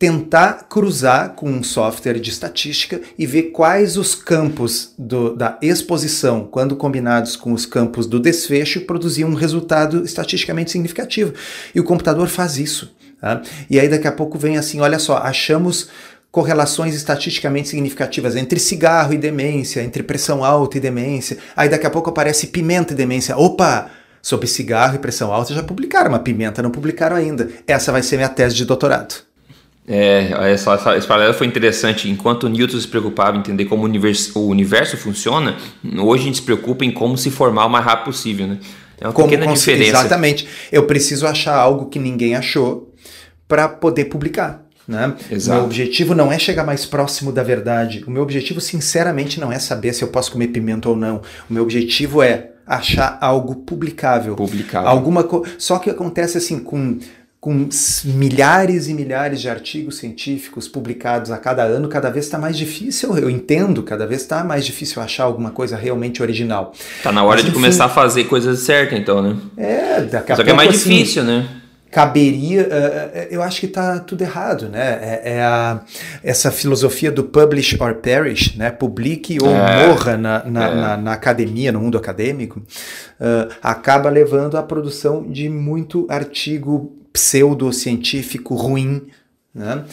tentar 0.01 0.65
cruzar 0.67 1.35
com 1.35 1.51
um 1.51 1.63
software 1.63 2.19
de 2.19 2.31
estatística 2.31 3.03
e 3.19 3.27
ver 3.27 3.51
quais 3.51 3.99
os 3.99 4.15
campos 4.15 4.95
do, 4.99 5.37
da 5.37 5.59
exposição, 5.61 6.49
quando 6.51 6.75
combinados 6.75 7.37
com 7.37 7.53
os 7.53 7.67
campos 7.67 8.07
do 8.07 8.19
desfecho, 8.19 8.81
produziam 8.87 9.29
um 9.29 9.35
resultado 9.35 10.03
estatisticamente 10.03 10.71
significativo. 10.71 11.35
E 11.75 11.81
o 11.81 11.85
computador 11.85 12.29
faz 12.29 12.57
isso. 12.57 12.97
Tá? 13.21 13.43
E 13.69 13.79
aí 13.79 13.91
daqui 13.91 14.09
a 14.09 14.13
pouco 14.13 14.39
vem 14.39 14.57
assim, 14.57 14.81
olha 14.81 14.99
só, 14.99 15.19
achamos 15.19 15.91
correlações 16.31 16.95
estatisticamente 16.95 17.69
significativas 17.69 18.37
entre 18.37 18.59
cigarro 18.59 19.13
e 19.13 19.19
demência, 19.19 19.83
entre 19.83 20.03
pressão 20.03 20.43
alta 20.43 20.79
e 20.79 20.81
demência. 20.81 21.37
Aí 21.55 21.69
daqui 21.69 21.87
a 21.87 21.91
pouco 21.91 22.09
aparece 22.09 22.47
pimenta 22.47 22.95
e 22.95 22.97
demência. 22.97 23.37
Opa! 23.37 23.91
Sobre 24.23 24.47
cigarro 24.47 24.97
e 24.97 24.99
pressão 24.99 25.31
alta 25.31 25.53
já 25.53 25.63
publicaram, 25.63 26.11
mas 26.11 26.23
pimenta 26.23 26.63
não 26.63 26.71
publicaram 26.71 27.17
ainda. 27.17 27.51
Essa 27.67 27.93
vai 27.93 28.03
ser 28.03 28.17
minha 28.17 28.29
tese 28.31 28.55
de 28.55 28.65
doutorado. 28.65 29.30
É, 29.93 30.53
essa, 30.53 30.75
essa, 30.75 30.97
esse 30.97 31.07
paralelo 31.07 31.35
foi 31.35 31.49
interessante. 31.49 32.09
Enquanto 32.09 32.49
Newton 32.49 32.79
se 32.79 32.87
preocupava 32.87 33.37
em 33.37 33.41
entender 33.41 33.65
como 33.65 33.83
o 33.83 33.85
universo, 33.85 34.39
o 34.39 34.47
universo 34.47 34.97
funciona, 34.97 35.57
hoje 35.99 36.23
a 36.23 36.27
gente 36.27 36.37
se 36.37 36.43
preocupa 36.43 36.85
em 36.85 36.93
como 36.93 37.19
se 37.19 37.29
formar 37.29 37.67
o 37.67 37.69
mais 37.69 37.85
rápido 37.85 38.05
possível. 38.05 38.47
Né? 38.47 38.59
É 39.01 39.09
uma 39.09 39.13
como 39.13 39.29
pequena 39.29 39.53
diferença. 39.53 39.99
Exatamente. 39.99 40.47
Eu 40.71 40.85
preciso 40.85 41.27
achar 41.27 41.57
algo 41.57 41.87
que 41.87 41.99
ninguém 41.99 42.37
achou 42.37 42.95
para 43.49 43.69
poder 43.69 44.05
publicar. 44.05 44.65
Né? 44.87 45.13
Exato. 45.29 45.57
Meu 45.57 45.67
objetivo 45.67 46.15
não 46.15 46.31
é 46.31 46.39
chegar 46.39 46.65
mais 46.65 46.87
próximo 46.87 47.33
da 47.33 47.43
verdade. 47.43 48.05
O 48.07 48.13
meu 48.13 48.23
objetivo, 48.23 48.61
sinceramente, 48.61 49.41
não 49.41 49.51
é 49.51 49.59
saber 49.59 49.93
se 49.93 50.03
eu 50.03 50.09
posso 50.09 50.31
comer 50.31 50.49
pimenta 50.49 50.89
ou 50.89 50.97
não. 50.97 51.21
O 51.49 51.53
meu 51.53 51.65
objetivo 51.65 52.23
é 52.23 52.51
achar 52.65 53.19
algo 53.21 53.57
publicável. 53.57 54.37
Publicável. 54.37 54.89
Alguma 54.89 55.25
co... 55.25 55.45
Só 55.59 55.79
que 55.81 55.91
acontece 55.91 56.39
assim 56.39 56.61
com 56.61 56.99
com 57.41 57.69
milhares 58.05 58.87
e 58.87 58.93
milhares 58.93 59.41
de 59.41 59.49
artigos 59.49 59.97
científicos 59.97 60.69
publicados 60.69 61.31
a 61.31 61.39
cada 61.39 61.63
ano, 61.63 61.89
cada 61.89 62.11
vez 62.11 62.27
está 62.27 62.37
mais 62.37 62.57
difícil, 62.57 63.17
eu 63.17 63.31
entendo, 63.31 63.83
cada 63.83 64.07
vez 64.07 64.21
está 64.21 64.45
mais 64.45 64.67
difícil 64.67 65.01
achar 65.01 65.25
alguma 65.25 65.51
coisa 65.51 65.75
realmente 65.75 66.21
original. 66.21 66.75
Tá 67.03 67.11
na 67.11 67.23
hora 67.23 67.37
Mas, 67.37 67.45
de 67.45 67.51
enfim, 67.51 67.61
começar 67.61 67.87
a 67.87 67.89
fazer 67.89 68.25
coisas 68.25 68.61
certas, 68.61 68.99
então, 68.99 69.23
né? 69.23 69.37
É, 69.57 70.03
daqui 70.03 70.33
a 70.33 70.37
Só 70.37 70.43
pouco, 70.43 70.45
que 70.45 70.51
é 70.51 70.53
mais 70.53 70.69
assim, 70.69 70.91
difícil, 70.91 71.25
né? 71.25 71.49
caberia, 71.91 72.63
uh, 72.63 73.27
eu 73.33 73.43
acho 73.43 73.59
que 73.59 73.67
está 73.67 73.99
tudo 73.99 74.23
errado, 74.23 74.69
né? 74.69 74.99
É, 75.03 75.23
é, 75.25 75.43
a, 75.43 75.81
essa 76.23 76.53
filosofia 76.53 77.11
do 77.11 77.25
publish 77.25 77.77
or 77.83 77.97
perish, 77.97 78.55
né? 78.57 78.71
Publique 78.71 79.39
ou 79.43 79.51
é, 79.51 79.89
morra 79.89 80.17
na, 80.17 80.45
na, 80.45 80.69
é. 80.69 80.75
na, 80.75 80.97
na, 80.97 81.13
academia, 81.13 81.73
no 81.73 81.81
mundo 81.81 81.99
acadêmico, 81.99 82.61
uh, 82.61 83.53
acaba 83.61 84.09
levando 84.09 84.57
à 84.57 84.63
produção 84.63 85.25
de 85.29 85.49
muito 85.49 86.07
artigo 86.09 87.00
pseudocientífico 87.13 88.55
ruim, 88.55 89.07
né? 89.55 89.85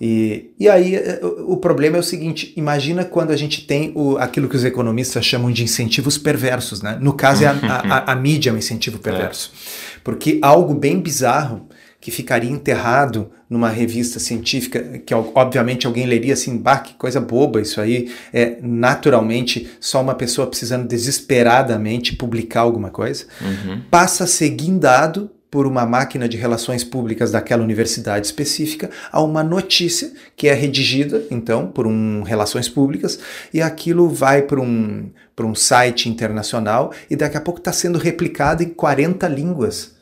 E, 0.00 0.50
e 0.58 0.66
aí 0.68 0.94
eh, 0.94 1.20
o, 1.22 1.52
o 1.52 1.56
problema 1.58 1.98
é 1.98 2.00
o 2.00 2.02
seguinte: 2.02 2.54
imagina 2.56 3.04
quando 3.04 3.32
a 3.32 3.36
gente 3.36 3.66
tem 3.66 3.92
o, 3.94 4.16
aquilo 4.16 4.48
que 4.48 4.56
os 4.56 4.64
economistas 4.64 5.26
chamam 5.26 5.50
de 5.50 5.62
incentivos 5.62 6.16
perversos, 6.16 6.80
né? 6.80 6.96
No 7.00 7.12
caso, 7.12 7.44
é 7.44 7.48
a, 7.48 7.52
a, 7.52 8.12
a, 8.12 8.16
mídia 8.16 8.50
é 8.50 8.52
um 8.52 8.56
incentivo 8.56 8.96
é. 8.98 9.00
perverso. 9.00 9.52
É. 9.52 10.00
Porque 10.02 10.38
algo 10.40 10.74
bem 10.74 10.98
bizarro 10.98 11.68
que 12.00 12.10
ficaria 12.10 12.50
enterrado 12.50 13.30
numa 13.48 13.68
revista 13.68 14.18
científica, 14.18 14.98
que 15.04 15.12
obviamente 15.12 15.86
alguém 15.86 16.06
leria 16.06 16.32
assim, 16.32 16.56
bah, 16.56 16.78
que 16.78 16.94
coisa 16.94 17.20
boba, 17.20 17.60
isso 17.60 17.78
aí 17.78 18.10
é 18.32 18.56
naturalmente 18.62 19.68
só 19.78 20.00
uma 20.00 20.14
pessoa 20.14 20.46
precisando 20.46 20.88
desesperadamente 20.88 22.16
publicar 22.16 22.60
alguma 22.60 22.88
coisa, 22.88 23.26
uhum. 23.42 23.82
passa 23.90 24.24
a 24.24 24.26
ser 24.26 24.48
guindado 24.50 25.30
por 25.50 25.66
uma 25.66 25.84
máquina 25.84 26.28
de 26.28 26.36
relações 26.36 26.84
públicas 26.84 27.32
daquela 27.32 27.62
universidade 27.62 28.26
específica 28.26 28.88
a 29.10 29.20
uma 29.20 29.42
notícia 29.42 30.12
que 30.36 30.46
é 30.48 30.54
redigida, 30.54 31.24
então, 31.30 31.66
por 31.66 31.86
um 31.86 32.22
relações 32.22 32.68
públicas, 32.68 33.18
e 33.52 33.60
aquilo 33.60 34.08
vai 34.08 34.42
para 34.42 34.60
um, 34.60 35.10
um 35.38 35.54
site 35.54 36.08
internacional 36.08 36.92
e 37.10 37.16
daqui 37.16 37.36
a 37.36 37.40
pouco 37.40 37.58
está 37.58 37.72
sendo 37.72 37.98
replicado 37.98 38.62
em 38.62 38.68
40 38.68 39.26
línguas. 39.28 39.96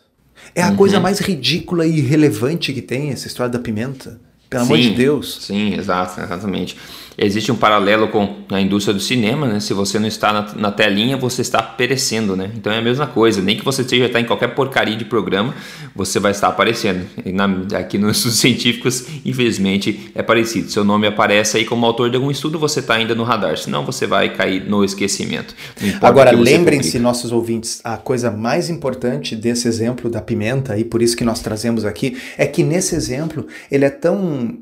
É 0.54 0.62
a 0.62 0.68
uhum. 0.68 0.76
coisa 0.76 1.00
mais 1.00 1.18
ridícula 1.18 1.87
e 1.87 1.98
irrelevante 1.98 2.72
que 2.72 2.82
tem 2.82 3.11
essa 3.11 3.26
história 3.26 3.50
da 3.50 3.58
pimenta. 3.58 4.20
Pelo 4.48 4.64
sim, 4.64 4.72
amor 4.72 4.82
de 4.82 4.90
Deus. 4.94 5.38
Sim, 5.42 5.74
exato, 5.74 6.20
exatamente. 6.20 6.76
Existe 7.20 7.50
um 7.50 7.57
paralelo 7.57 8.07
com 8.07 8.37
a 8.48 8.61
indústria 8.61 8.94
do 8.94 9.00
cinema, 9.00 9.48
né? 9.48 9.59
Se 9.59 9.74
você 9.74 9.98
não 9.98 10.07
está 10.07 10.33
na, 10.33 10.54
na, 10.54 10.70
telinha, 10.70 11.16
você 11.16 11.42
está 11.42 11.61
perecendo, 11.61 12.37
né? 12.37 12.48
Então 12.54 12.72
é 12.72 12.78
a 12.78 12.81
mesma 12.81 13.09
coisa. 13.09 13.42
Nem 13.42 13.57
que 13.57 13.64
você 13.64 13.83
esteja 13.83 14.07
estar 14.07 14.20
em 14.20 14.24
qualquer 14.24 14.54
porcaria 14.54 14.94
de 14.94 15.04
programa, 15.04 15.52
você 15.96 16.20
vai 16.20 16.31
estar 16.31 16.46
aparecendo. 16.46 17.04
Na, 17.26 17.46
aqui 17.76 17.98
nos 17.98 18.18
estudos 18.18 18.38
científicos, 18.38 19.04
infelizmente, 19.24 20.12
é 20.14 20.22
parecido. 20.22 20.70
Seu 20.70 20.85
nome 20.85 21.09
aparece 21.09 21.57
aí 21.57 21.64
como 21.64 21.85
autor 21.85 22.09
de 22.09 22.14
algum 22.14 22.31
estudo, 22.31 22.57
você 22.57 22.78
está 22.78 22.94
ainda 22.94 23.16
no 23.16 23.24
radar. 23.24 23.59
Senão 23.59 23.85
você 23.85 24.07
vai 24.07 24.33
cair 24.33 24.64
no 24.64 24.85
esquecimento. 24.85 25.57
Agora, 26.00 26.31
lembrem-se, 26.31 27.00
nossos 27.00 27.33
ouvintes, 27.33 27.81
a 27.83 27.96
coisa 27.96 28.31
mais 28.31 28.70
importante 28.70 29.35
desse 29.35 29.66
exemplo 29.66 30.09
da 30.09 30.22
pimenta, 30.22 30.78
e 30.78 30.85
por 30.85 31.02
isso 31.02 31.16
que 31.16 31.24
nós 31.24 31.40
trazemos 31.40 31.85
aqui, 31.85 32.16
é 32.37 32.46
que 32.46 32.62
nesse 32.62 32.94
exemplo 32.94 33.44
ele 33.72 33.85
é 33.85 33.90
tão 33.90 34.57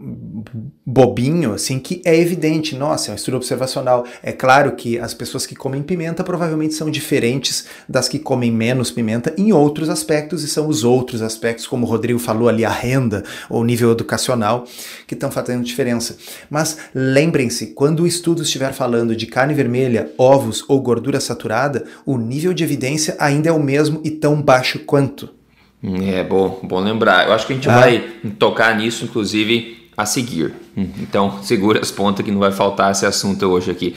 bobinho 0.86 1.52
assim 1.52 1.78
que 1.78 2.00
é 2.02 2.18
evidente 2.18 2.45
evidente, 2.46 2.76
nossa, 2.76 3.10
é 3.10 3.12
um 3.12 3.16
estudo 3.16 3.36
observacional. 3.36 4.06
É 4.22 4.32
claro 4.32 4.72
que 4.72 4.98
as 4.98 5.12
pessoas 5.12 5.46
que 5.46 5.54
comem 5.54 5.82
pimenta 5.82 6.22
provavelmente 6.22 6.74
são 6.74 6.90
diferentes 6.90 7.66
das 7.88 8.08
que 8.08 8.18
comem 8.18 8.50
menos 8.50 8.90
pimenta 8.90 9.34
em 9.36 9.52
outros 9.52 9.88
aspectos, 9.88 10.42
e 10.42 10.48
são 10.48 10.68
os 10.68 10.84
outros 10.84 11.22
aspectos, 11.22 11.66
como 11.66 11.86
o 11.86 11.88
Rodrigo 11.88 12.18
falou 12.18 12.48
ali, 12.48 12.64
a 12.64 12.70
renda 12.70 13.24
ou 13.50 13.60
o 13.60 13.64
nível 13.64 13.90
educacional, 13.90 14.64
que 15.06 15.14
estão 15.14 15.30
fazendo 15.30 15.64
diferença. 15.64 16.16
Mas 16.48 16.78
lembrem-se, 16.94 17.68
quando 17.68 18.04
o 18.04 18.06
estudo 18.06 18.42
estiver 18.42 18.72
falando 18.72 19.16
de 19.16 19.26
carne 19.26 19.54
vermelha, 19.54 20.10
ovos 20.16 20.64
ou 20.68 20.80
gordura 20.80 21.20
saturada, 21.20 21.84
o 22.04 22.16
nível 22.16 22.52
de 22.52 22.64
evidência 22.64 23.16
ainda 23.18 23.48
é 23.48 23.52
o 23.52 23.62
mesmo 23.62 24.00
e 24.04 24.10
tão 24.10 24.40
baixo 24.40 24.80
quanto. 24.80 25.30
É 25.82 26.24
bom, 26.24 26.60
bom 26.62 26.80
lembrar. 26.80 27.26
Eu 27.26 27.32
acho 27.32 27.46
que 27.46 27.52
a 27.52 27.56
gente 27.56 27.68
ah. 27.68 27.78
vai 27.78 27.98
tocar 28.38 28.76
nisso, 28.76 29.04
inclusive, 29.04 29.75
a 29.96 30.04
seguir. 30.04 30.52
Então, 31.00 31.42
segura 31.42 31.80
as 31.80 31.90
pontas 31.90 32.24
que 32.24 32.30
não 32.30 32.38
vai 32.38 32.52
faltar 32.52 32.92
esse 32.92 33.06
assunto 33.06 33.46
hoje 33.46 33.70
aqui. 33.70 33.96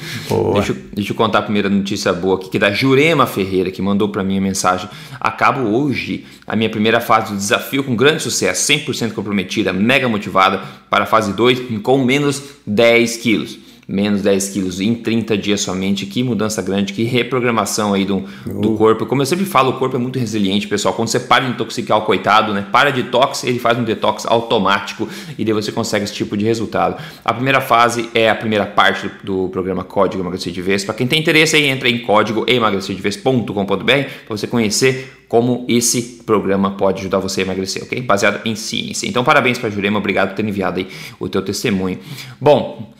Deixa, 0.53 0.73
deixa, 0.93 1.11
eu 1.11 1.15
contar 1.15 1.39
a 1.39 1.41
primeira 1.41 1.69
notícia 1.69 2.13
boa 2.13 2.37
aqui, 2.37 2.49
que 2.49 2.57
é 2.57 2.59
da 2.59 2.71
Jurema 2.71 3.27
Ferreira, 3.27 3.69
que 3.69 3.81
mandou 3.81 4.07
para 4.07 4.23
mim 4.23 4.37
a 4.37 4.41
mensagem. 4.41 4.89
Acabo 5.19 5.61
hoje 5.61 6.25
a 6.47 6.55
minha 6.55 6.69
primeira 6.69 7.01
fase 7.01 7.33
do 7.33 7.37
desafio 7.37 7.83
com 7.83 7.95
grande 7.95 8.23
sucesso, 8.23 8.71
100% 8.71 9.13
comprometida, 9.13 9.73
mega 9.73 10.07
motivada 10.07 10.61
para 10.89 11.03
a 11.03 11.07
fase 11.07 11.33
2 11.33 11.81
com 11.81 11.97
menos 11.97 12.41
10 12.65 13.17
quilos 13.17 13.68
menos 13.89 14.21
10 14.21 14.49
quilos 14.49 14.79
em 14.79 14.93
30 14.93 15.35
dias 15.35 15.61
somente. 15.61 16.05
Que 16.05 16.21
mudança 16.21 16.61
grande, 16.61 16.93
que 16.93 17.03
reprogramação 17.03 17.93
aí 17.93 18.05
do, 18.05 18.23
do 18.45 18.75
corpo. 18.75 19.07
Como 19.07 19.23
eu 19.23 19.25
sempre 19.25 19.45
falo, 19.45 19.71
o 19.71 19.73
corpo 19.73 19.95
é 19.95 19.99
muito 19.99 20.19
resiliente, 20.19 20.67
pessoal. 20.67 20.93
Quando 20.93 21.07
você 21.07 21.19
para 21.19 21.45
de 21.45 21.51
intoxicar 21.51 21.97
o 21.97 22.01
coitado, 22.03 22.53
né? 22.53 22.65
Para 22.71 22.91
de 22.91 23.01
detox, 23.01 23.43
ele 23.43 23.57
faz 23.57 23.79
um 23.79 23.83
detox 23.83 24.27
automático 24.27 25.09
e 25.37 25.43
daí 25.43 25.53
você 25.53 25.71
consegue 25.71 26.05
esse 26.05 26.13
tipo 26.13 26.37
de 26.37 26.45
resultado. 26.45 27.01
A 27.25 27.33
primeira 27.33 27.61
fase 27.61 28.09
é 28.13 28.29
a 28.29 28.35
primeira 28.35 28.65
parte 28.65 29.09
do, 29.23 29.39
do 29.45 29.49
programa 29.49 29.83
Código 29.83 30.21
Emagrecer 30.21 30.53
de 30.53 30.61
Vez. 30.61 30.83
Para 30.83 30.93
quem 30.93 31.07
tem 31.07 31.19
interesse 31.19 31.55
aí, 31.55 31.65
entra 31.65 31.89
em 31.89 31.99
código 31.99 32.45
emagrecerdevez.com.br 32.47 33.83
para 33.83 34.37
você 34.37 34.45
conhecer 34.45 35.15
como 35.27 35.65
esse 35.67 36.23
programa 36.25 36.71
pode 36.71 37.01
ajudar 37.01 37.19
você 37.19 37.41
a 37.41 37.43
emagrecer, 37.43 37.83
ok? 37.83 38.01
Baseado 38.01 38.41
em 38.45 38.55
ciência. 38.55 39.07
Então, 39.07 39.23
parabéns 39.23 39.59
para 39.59 39.69
a 39.69 39.71
Jurema, 39.71 39.99
obrigado 39.99 40.29
por 40.29 40.35
ter 40.35 40.45
enviado 40.45 40.79
aí 40.79 40.87
o 41.19 41.29
teu 41.29 41.43
testemunho. 41.43 41.99
Bom, 42.41 42.91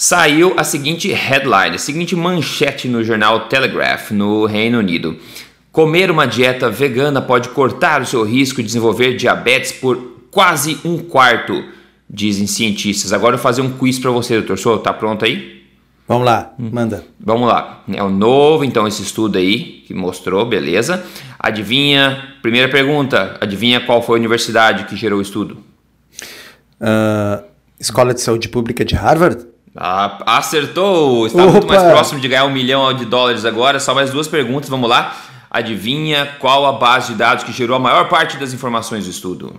Saiu 0.00 0.54
a 0.56 0.62
seguinte 0.62 1.12
headline, 1.12 1.74
a 1.74 1.78
seguinte 1.78 2.14
manchete 2.14 2.86
no 2.86 3.02
jornal 3.02 3.48
Telegraph, 3.48 4.12
no 4.12 4.46
Reino 4.46 4.78
Unido. 4.78 5.16
Comer 5.72 6.08
uma 6.08 6.24
dieta 6.24 6.70
vegana 6.70 7.20
pode 7.20 7.48
cortar 7.48 8.00
o 8.00 8.06
seu 8.06 8.22
risco 8.22 8.58
de 8.58 8.68
desenvolver 8.68 9.16
diabetes 9.16 9.72
por 9.72 9.96
quase 10.30 10.78
um 10.84 10.98
quarto, 10.98 11.64
dizem 12.08 12.46
cientistas. 12.46 13.12
Agora 13.12 13.34
eu 13.34 13.38
vou 13.38 13.42
fazer 13.42 13.60
um 13.60 13.72
quiz 13.72 13.98
para 13.98 14.12
você, 14.12 14.36
doutor 14.36 14.56
Souto. 14.56 14.84
Tá 14.84 14.92
pronto 14.92 15.24
aí? 15.24 15.64
Vamos 16.06 16.26
lá, 16.26 16.54
manda. 16.56 17.04
Vamos 17.18 17.48
lá. 17.48 17.82
É 17.92 18.00
o 18.00 18.08
novo, 18.08 18.62
então, 18.64 18.86
esse 18.86 19.02
estudo 19.02 19.36
aí 19.36 19.82
que 19.84 19.92
mostrou, 19.94 20.46
beleza. 20.46 21.04
Adivinha, 21.40 22.36
primeira 22.40 22.68
pergunta, 22.68 23.36
adivinha 23.40 23.80
qual 23.80 24.00
foi 24.00 24.16
a 24.16 24.20
universidade 24.20 24.84
que 24.84 24.94
gerou 24.94 25.18
o 25.18 25.22
estudo? 25.22 25.58
Uh, 26.80 27.42
Escola 27.80 28.14
de 28.14 28.20
Saúde 28.20 28.48
Pública 28.48 28.84
de 28.84 28.94
Harvard? 28.94 29.57
Ah, 29.80 30.38
acertou! 30.38 31.24
Está 31.28 31.44
Opa. 31.44 31.52
muito 31.52 31.68
mais 31.68 31.82
próximo 31.84 32.20
de 32.20 32.26
ganhar 32.26 32.44
um 32.44 32.50
milhão 32.50 32.92
de 32.92 33.04
dólares 33.04 33.44
agora. 33.44 33.78
Só 33.78 33.94
mais 33.94 34.10
duas 34.10 34.26
perguntas, 34.26 34.68
vamos 34.68 34.90
lá. 34.90 35.16
Adivinha 35.48 36.26
qual 36.40 36.66
a 36.66 36.72
base 36.72 37.12
de 37.12 37.18
dados 37.18 37.44
que 37.44 37.52
gerou 37.52 37.76
a 37.76 37.78
maior 37.78 38.08
parte 38.08 38.36
das 38.36 38.52
informações 38.52 39.04
do 39.04 39.10
estudo? 39.10 39.54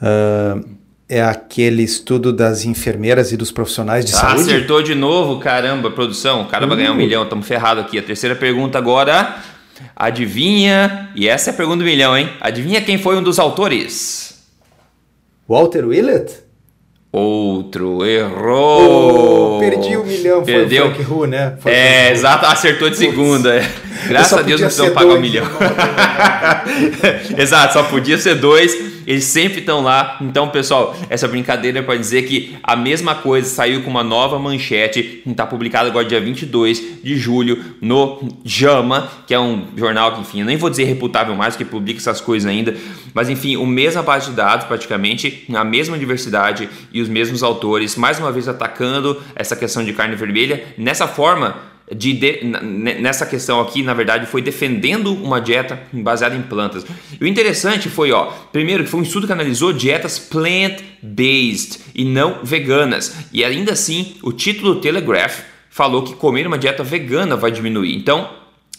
Uh, 0.00 0.64
é 1.08 1.20
aquele 1.22 1.82
estudo 1.82 2.32
das 2.32 2.64
enfermeiras 2.64 3.32
e 3.32 3.36
dos 3.36 3.50
profissionais 3.50 4.04
de 4.04 4.14
ah, 4.14 4.18
saúde? 4.18 4.42
Acertou 4.42 4.80
de 4.80 4.94
novo, 4.94 5.40
caramba, 5.40 5.90
produção. 5.90 6.42
O 6.42 6.44
cara 6.46 6.64
vai 6.64 6.76
ganhar 6.76 6.92
um 6.92 6.96
milhão, 6.96 7.24
estamos 7.24 7.48
ferrados 7.48 7.84
aqui. 7.84 7.98
A 7.98 8.02
terceira 8.02 8.36
pergunta 8.36 8.78
agora. 8.78 9.36
Adivinha, 9.96 11.10
e 11.16 11.28
essa 11.28 11.50
é 11.50 11.52
a 11.52 11.56
pergunta 11.56 11.78
do 11.78 11.84
milhão, 11.84 12.16
hein? 12.16 12.30
Adivinha 12.40 12.80
quem 12.80 12.96
foi 12.96 13.16
um 13.16 13.22
dos 13.24 13.40
autores? 13.40 14.40
Walter 15.48 15.84
Willett? 15.84 16.45
Outro, 17.18 18.04
errou! 18.04 19.56
Oh, 19.56 19.58
perdi 19.58 19.96
um 19.96 20.04
milhão, 20.04 20.42
Perdeu. 20.42 20.82
foi 20.82 20.90
o 20.90 20.94
Frank 20.96 21.12
Hu, 21.14 21.26
né? 21.26 21.54
Foi 21.58 21.72
é, 21.72 22.12
exato, 22.12 22.44
acertou 22.44 22.90
de 22.90 22.98
segunda. 22.98 23.58
Graças 24.06 24.38
a 24.38 24.42
Deus 24.42 24.60
não 24.60 24.68
precisam 24.68 24.92
pagar 24.92 25.14
um 25.14 25.20
milhão. 25.20 25.46
exato, 27.38 27.72
só 27.72 27.84
podia 27.84 28.18
ser 28.18 28.34
dois 28.34 28.85
eles 29.06 29.24
sempre 29.24 29.60
estão 29.60 29.82
lá. 29.82 30.18
Então, 30.20 30.48
pessoal, 30.48 30.96
essa 31.08 31.28
brincadeira 31.28 31.78
é 31.78 31.82
para 31.82 31.96
dizer 31.96 32.22
que 32.22 32.56
a 32.62 32.74
mesma 32.74 33.14
coisa 33.14 33.48
saiu 33.48 33.82
com 33.82 33.90
uma 33.90 34.02
nova 34.02 34.38
manchete, 34.38 35.22
está 35.24 35.46
publicada 35.46 35.88
agora 35.88 36.04
dia 36.04 36.20
22 36.20 37.02
de 37.02 37.16
julho 37.16 37.64
no 37.80 38.28
JAMA, 38.44 39.08
que 39.26 39.32
é 39.32 39.38
um 39.38 39.66
jornal 39.76 40.14
que, 40.14 40.20
enfim, 40.22 40.40
eu 40.40 40.46
nem 40.46 40.56
vou 40.56 40.68
dizer 40.68 40.84
reputável 40.84 41.34
mais, 41.34 41.56
que 41.56 41.64
publica 41.64 42.00
essas 42.00 42.20
coisas 42.20 42.50
ainda, 42.50 42.74
mas 43.14 43.28
enfim, 43.28 43.56
o 43.56 43.66
mesma 43.66 44.02
base 44.02 44.30
de 44.30 44.36
dados 44.36 44.66
praticamente, 44.66 45.44
a 45.54 45.64
mesma 45.64 45.98
diversidade 45.98 46.68
e 46.92 47.00
os 47.00 47.08
mesmos 47.08 47.42
autores, 47.42 47.96
mais 47.96 48.18
uma 48.18 48.32
vez 48.32 48.48
atacando 48.48 49.22
essa 49.34 49.54
questão 49.54 49.84
de 49.84 49.92
carne 49.92 50.16
vermelha, 50.16 50.64
nessa 50.76 51.06
forma 51.06 51.75
de, 51.94 52.12
de, 52.14 52.40
nessa 52.42 53.24
questão 53.24 53.60
aqui, 53.60 53.82
na 53.82 53.94
verdade, 53.94 54.26
foi 54.26 54.42
defendendo 54.42 55.14
uma 55.14 55.40
dieta 55.40 55.80
baseada 55.92 56.34
em 56.34 56.42
plantas. 56.42 56.84
E 57.20 57.24
o 57.24 57.26
interessante 57.26 57.88
foi, 57.88 58.10
ó, 58.10 58.26
primeiro 58.52 58.84
que 58.84 58.90
foi 58.90 59.00
um 59.00 59.02
estudo 59.04 59.26
que 59.26 59.32
analisou 59.32 59.72
dietas 59.72 60.18
plant-based 60.18 61.80
e 61.94 62.04
não 62.04 62.40
veganas. 62.42 63.14
E 63.32 63.44
ainda 63.44 63.72
assim, 63.72 64.16
o 64.22 64.32
título 64.32 64.74
do 64.74 64.80
Telegraph 64.80 65.40
falou 65.70 66.02
que 66.02 66.14
comer 66.14 66.46
uma 66.46 66.58
dieta 66.58 66.82
vegana 66.82 67.36
vai 67.36 67.52
diminuir. 67.52 67.94
Então, 67.94 68.30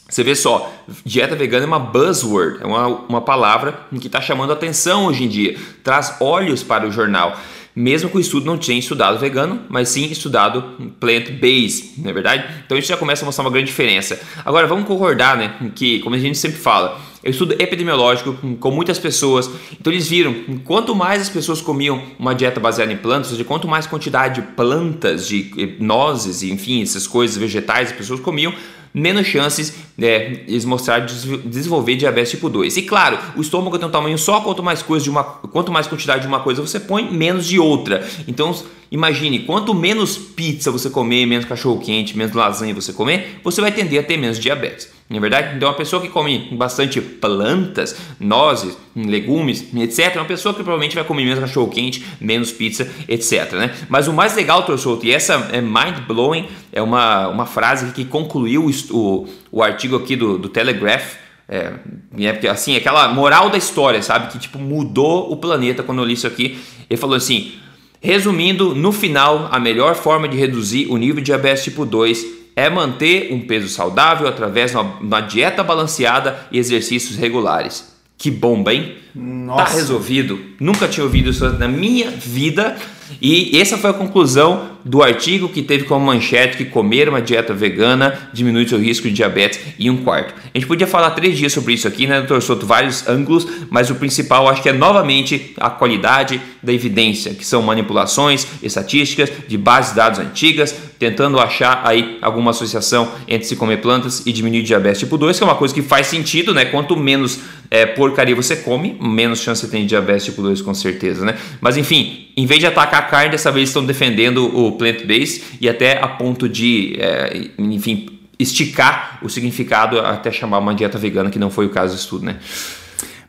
você 0.09 0.23
vê 0.23 0.35
só, 0.35 0.73
dieta 1.05 1.35
vegana 1.35 1.65
é 1.65 1.67
uma 1.67 1.79
buzzword, 1.79 2.61
é 2.61 2.65
uma, 2.65 2.87
uma 2.87 3.21
palavra 3.21 3.81
que 4.01 4.07
está 4.07 4.19
chamando 4.19 4.51
atenção 4.51 5.05
hoje 5.05 5.23
em 5.23 5.27
dia, 5.27 5.57
traz 5.83 6.15
olhos 6.19 6.63
para 6.63 6.87
o 6.87 6.91
jornal 6.91 7.37
mesmo 7.77 8.09
que 8.09 8.17
o 8.17 8.19
estudo 8.19 8.43
não 8.47 8.57
tenha 8.57 8.79
estudado 8.79 9.19
vegano, 9.19 9.61
mas 9.69 9.89
sim 9.89 10.09
estudado 10.09 10.63
plant-based, 10.99 12.01
não 12.01 12.09
é 12.09 12.13
verdade? 12.13 12.43
Então 12.65 12.75
isso 12.75 12.87
já 12.87 12.97
começa 12.97 13.23
a 13.23 13.25
mostrar 13.27 13.43
uma 13.43 13.51
grande 13.51 13.67
diferença. 13.67 14.19
Agora 14.43 14.65
vamos 14.65 14.87
concordar, 14.87 15.37
né, 15.37 15.71
que 15.75 15.99
como 15.99 16.15
a 16.15 16.17
gente 16.19 16.39
sempre 16.39 16.57
fala, 16.57 16.99
é 17.23 17.27
um 17.27 17.29
estudo 17.29 17.53
epidemiológico 17.59 18.33
com 18.59 18.71
muitas 18.71 18.97
pessoas, 18.97 19.47
então 19.79 19.93
eles 19.93 20.07
viram 20.07 20.33
quanto 20.65 20.95
mais 20.95 21.21
as 21.21 21.29
pessoas 21.29 21.61
comiam 21.61 22.01
uma 22.17 22.33
dieta 22.33 22.59
baseada 22.59 22.91
em 22.91 22.97
plantas, 22.97 23.37
de 23.37 23.43
quanto 23.43 23.67
mais 23.67 23.85
quantidade 23.85 24.41
de 24.41 24.47
plantas, 24.55 25.27
de 25.27 25.75
nozes, 25.79 26.41
enfim, 26.41 26.81
essas 26.81 27.05
coisas 27.05 27.37
vegetais 27.37 27.91
as 27.91 27.95
pessoas 27.95 28.19
comiam, 28.19 28.55
menos 28.93 29.27
chances 29.27 29.73
é, 29.99 30.43
eles 30.47 30.65
mostrarem 30.65 31.05
de 31.05 31.37
desenvolver 31.37 31.95
diabetes 31.95 32.31
tipo 32.31 32.49
2. 32.49 32.77
E 32.77 32.81
claro, 32.83 33.17
o 33.35 33.41
estômago 33.41 33.77
tem 33.79 33.87
um 33.87 33.91
tamanho 33.91 34.17
só, 34.17 34.41
quanto 34.41 34.61
mais 34.61 34.81
coisa 34.81 35.03
de 35.03 35.09
uma, 35.09 35.23
quanto 35.23 35.71
mais 35.71 35.87
quantidade 35.87 36.21
de 36.21 36.27
uma 36.27 36.39
coisa 36.39 36.61
você 36.61 36.79
põe, 36.79 37.11
menos 37.11 37.47
de 37.47 37.59
outra. 37.59 38.07
Então, 38.27 38.55
imagine, 38.91 39.39
quanto 39.39 39.73
menos 39.73 40.17
pizza 40.17 40.71
você 40.71 40.89
comer, 40.89 41.25
menos 41.25 41.45
cachorro 41.45 41.79
quente, 41.79 42.17
menos 42.17 42.33
lasanha 42.33 42.73
você 42.73 42.93
comer, 42.93 43.39
você 43.43 43.59
vai 43.59 43.71
tender 43.71 43.99
a 43.99 44.03
ter 44.03 44.17
menos 44.17 44.39
diabetes. 44.39 44.95
Não 45.09 45.17
é 45.17 45.19
verdade? 45.21 45.55
Então, 45.55 45.69
uma 45.69 45.75
pessoa 45.75 46.01
que 46.01 46.09
come 46.09 46.49
bastante 46.51 46.99
plantas, 46.99 47.95
nozes, 48.19 48.77
legumes, 48.93 49.73
etc., 49.73 50.15
é 50.15 50.19
uma 50.19 50.25
pessoa 50.25 50.53
que 50.53 50.61
provavelmente 50.61 50.95
vai 50.95 51.03
comer 51.05 51.23
menos 51.23 51.39
cachorro 51.39 51.69
quente, 51.69 52.05
menos 52.19 52.51
pizza, 52.51 52.91
etc. 53.07 53.53
Né? 53.53 53.73
Mas 53.87 54.09
o 54.09 54.13
mais 54.13 54.35
legal, 54.35 54.63
Torçoto, 54.63 55.05
e 55.05 55.13
essa 55.13 55.49
é 55.53 55.61
mind 55.61 55.99
blowing, 56.05 56.47
é 56.71 56.81
uma, 56.81 57.27
uma 57.27 57.45
frase 57.45 57.91
que 57.91 58.05
concluiu 58.05 58.69
o, 58.91 59.27
o, 59.51 59.63
artigo 59.63 59.95
aqui 59.95 60.15
do, 60.15 60.37
do 60.37 60.49
Telegraph. 60.49 61.15
É, 61.49 61.73
é 62.19 62.49
assim, 62.49 62.75
aquela 62.75 63.07
moral 63.09 63.49
da 63.49 63.57
história, 63.57 64.01
sabe? 64.01 64.31
Que 64.31 64.39
tipo 64.39 64.59
mudou 64.59 65.31
o 65.31 65.37
planeta 65.37 65.83
quando 65.83 65.99
eu 65.99 66.05
li 66.05 66.13
isso 66.13 66.27
aqui. 66.27 66.59
Ele 66.89 66.99
falou 66.99 67.15
assim: 67.15 67.53
resumindo, 68.01 68.75
no 68.75 68.91
final, 68.91 69.47
a 69.51 69.59
melhor 69.59 69.95
forma 69.95 70.27
de 70.27 70.37
reduzir 70.37 70.87
o 70.89 70.97
nível 70.97 71.15
de 71.15 71.23
diabetes 71.23 71.63
tipo 71.63 71.85
2 71.85 72.37
é 72.55 72.69
manter 72.69 73.31
um 73.31 73.41
peso 73.41 73.69
saudável 73.69 74.27
através 74.27 74.71
de 74.71 74.77
uma, 74.77 74.83
uma 74.99 75.21
dieta 75.21 75.63
balanceada 75.63 76.47
e 76.51 76.57
exercícios 76.57 77.15
regulares. 77.17 77.95
Que 78.17 78.31
bomba, 78.31 78.73
hein? 78.73 78.97
Nossa. 79.17 79.65
Tá 79.65 79.77
resolvido. 79.77 80.39
Nunca 80.59 80.87
tinha 80.87 81.03
ouvido 81.03 81.31
isso 81.31 81.47
na 81.53 81.67
minha 81.67 82.11
vida. 82.11 82.75
E 83.21 83.57
essa 83.59 83.77
foi 83.77 83.89
a 83.89 83.93
conclusão 83.93 84.77
do 84.83 85.01
artigo 85.01 85.49
que 85.49 85.61
teve 85.61 85.85
como 85.85 86.05
manchete 86.05 86.57
que 86.57 86.65
comer 86.65 87.09
uma 87.09 87.21
dieta 87.21 87.53
vegana 87.53 88.29
diminui 88.33 88.67
seu 88.67 88.79
risco 88.79 89.07
de 89.07 89.13
diabetes 89.13 89.59
em 89.79 89.89
um 89.89 89.97
quarto. 89.97 90.33
A 90.53 90.57
gente 90.57 90.67
podia 90.67 90.87
falar 90.87 91.11
três 91.11 91.37
dias 91.37 91.53
sobre 91.53 91.73
isso 91.73 91.87
aqui, 91.87 92.07
né, 92.07 92.19
doutor 92.19 92.41
Soto? 92.41 92.65
Vários 92.65 93.07
ângulos, 93.07 93.47
mas 93.69 93.89
o 93.89 93.95
principal 93.95 94.47
acho 94.47 94.61
que 94.61 94.69
é 94.69 94.73
novamente 94.73 95.53
a 95.57 95.69
qualidade 95.69 96.41
da 96.61 96.73
evidência, 96.73 97.33
que 97.33 97.45
são 97.45 97.61
manipulações 97.61 98.47
estatísticas 98.61 99.31
de 99.47 99.57
bases 99.57 99.91
de 99.91 99.97
dados 99.97 100.19
antigas, 100.19 100.75
tentando 100.99 101.39
achar 101.39 101.81
aí 101.85 102.17
alguma 102.21 102.51
associação 102.51 103.09
entre 103.27 103.47
se 103.47 103.55
comer 103.55 103.77
plantas 103.77 104.25
e 104.25 104.33
diminuir 104.33 104.63
diabetes 104.63 104.99
tipo 104.99 105.17
2, 105.17 105.37
que 105.37 105.43
é 105.43 105.47
uma 105.47 105.55
coisa 105.55 105.73
que 105.73 105.81
faz 105.81 106.07
sentido, 106.07 106.53
né? 106.53 106.65
Quanto 106.65 106.97
menos 106.97 107.39
é, 107.69 107.85
porcaria 107.85 108.35
você 108.35 108.55
come, 108.55 108.97
menos 109.07 109.39
chance 109.39 109.61
você 109.61 109.67
tem 109.67 109.81
de 109.81 109.89
diabetes 109.89 110.25
tipo 110.25 110.41
2, 110.41 110.61
com 110.61 110.73
certeza, 110.73 111.25
né? 111.25 111.37
Mas 111.61 111.77
enfim, 111.77 112.27
em 112.35 112.45
vez 112.45 112.59
de 112.59 112.67
atacar 112.67 113.01
a 113.01 113.05
carne, 113.05 113.31
dessa 113.31 113.51
vez 113.51 113.69
estão 113.69 113.85
defendendo 113.85 114.45
o 114.45 114.73
plant-based 114.73 115.57
e 115.59 115.67
até 115.67 116.01
a 116.01 116.07
ponto 116.07 116.47
de, 116.47 116.95
é, 116.99 117.49
enfim, 117.57 118.17
esticar 118.39 119.19
o 119.23 119.29
significado 119.29 119.99
até 119.99 120.31
chamar 120.31 120.59
uma 120.59 120.75
dieta 120.75 120.97
vegana, 120.97 121.29
que 121.29 121.39
não 121.39 121.49
foi 121.49 121.65
o 121.65 121.69
caso 121.69 121.95
do 121.95 121.99
estudo, 121.99 122.25
né? 122.25 122.39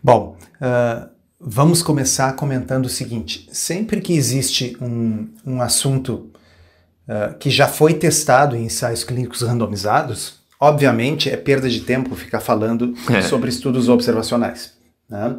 Bom, 0.02 0.36
uh, 0.60 1.08
vamos 1.40 1.82
começar 1.82 2.32
comentando 2.34 2.86
o 2.86 2.88
seguinte: 2.88 3.48
sempre 3.52 4.00
que 4.00 4.12
existe 4.12 4.76
um, 4.80 5.28
um 5.46 5.62
assunto 5.62 6.30
uh, 7.08 7.36
que 7.38 7.50
já 7.50 7.66
foi 7.66 7.94
testado 7.94 8.56
em 8.56 8.64
ensaios 8.64 9.04
clínicos 9.04 9.42
randomizados, 9.42 10.40
obviamente 10.60 11.30
é 11.30 11.36
perda 11.36 11.68
de 11.68 11.80
tempo 11.80 12.14
ficar 12.14 12.40
falando 12.40 12.94
é. 13.10 13.22
sobre 13.22 13.48
estudos 13.48 13.88
observacionais. 13.88 14.77
Né? 15.08 15.36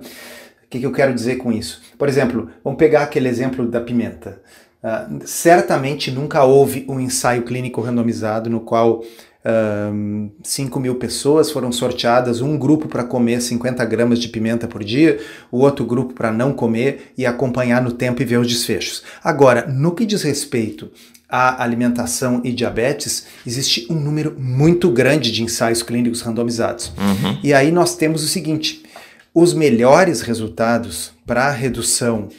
O 0.66 0.70
que, 0.70 0.80
que 0.80 0.86
eu 0.86 0.92
quero 0.92 1.14
dizer 1.14 1.38
com 1.38 1.52
isso? 1.52 1.82
Por 1.98 2.08
exemplo, 2.08 2.50
vamos 2.64 2.78
pegar 2.78 3.04
aquele 3.04 3.28
exemplo 3.28 3.68
da 3.68 3.82
pimenta. 3.82 4.42
Uh, 4.82 5.20
certamente 5.26 6.10
nunca 6.10 6.44
houve 6.44 6.86
um 6.88 7.00
ensaio 7.00 7.44
clínico 7.44 7.82
randomizado 7.82 8.50
no 8.50 8.62
qual 8.62 9.00
uh, 9.00 10.32
5 10.42 10.80
mil 10.80 10.96
pessoas 10.96 11.52
foram 11.52 11.72
sorteadas, 11.72 12.42
um 12.42 12.58
grupo 12.58 12.88
para 12.88 13.04
comer 13.04 13.42
50 13.42 13.84
gramas 13.86 14.20
de 14.20 14.30
pimenta 14.30 14.68
por 14.68 14.84
dia, 14.84 15.20
o 15.52 15.60
outro 15.60 15.86
grupo 15.86 16.14
para 16.14 16.32
não 16.32 16.54
comer 16.54 17.14
e 17.18 17.26
acompanhar 17.26 17.82
no 17.82 17.92
tempo 17.92 18.22
e 18.22 18.26
ver 18.26 18.38
os 18.38 18.48
desfechos. 18.48 19.04
Agora, 19.24 19.68
no 19.68 19.94
que 19.94 20.06
diz 20.06 20.24
respeito 20.24 20.92
à 21.28 21.62
alimentação 21.64 22.42
e 22.44 22.52
diabetes, 22.52 23.28
existe 23.46 23.86
um 23.90 23.96
número 23.96 24.36
muito 24.40 24.90
grande 24.90 25.32
de 25.32 25.44
ensaios 25.44 25.84
clínicos 25.84 26.22
randomizados. 26.22 26.92
Uhum. 26.98 27.38
E 27.44 27.54
aí 27.54 27.72
nós 27.72 27.96
temos 27.96 28.24
o 28.24 28.28
seguinte: 28.28 28.84
os 29.34 29.54
melhores 29.54 30.22
resultados 30.22 31.12
para 31.26 31.46
a 31.46 31.52
redução 31.52 32.30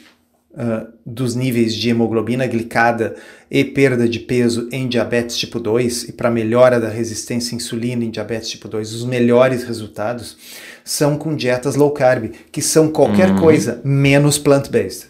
uh, 0.51 0.87
dos 1.05 1.35
níveis 1.35 1.73
de 1.73 1.89
hemoglobina 1.89 2.45
glicada 2.47 3.15
e 3.49 3.63
perda 3.63 4.07
de 4.07 4.19
peso 4.19 4.67
em 4.71 4.87
diabetes 4.87 5.37
tipo 5.37 5.59
2 5.59 6.09
e 6.09 6.11
para 6.13 6.29
melhora 6.29 6.79
da 6.79 6.89
resistência 6.89 7.55
à 7.55 7.57
insulina 7.57 8.03
em 8.03 8.09
diabetes 8.09 8.49
tipo 8.49 8.67
2, 8.67 8.93
os 8.93 9.05
melhores 9.05 9.63
resultados 9.63 10.37
são 10.83 11.17
com 11.17 11.35
dietas 11.35 11.75
low 11.75 11.91
carb, 11.91 12.31
que 12.51 12.61
são 12.61 12.89
qualquer 12.91 13.31
uhum. 13.31 13.39
coisa 13.39 13.81
menos 13.83 14.37
plant-based. 14.37 15.07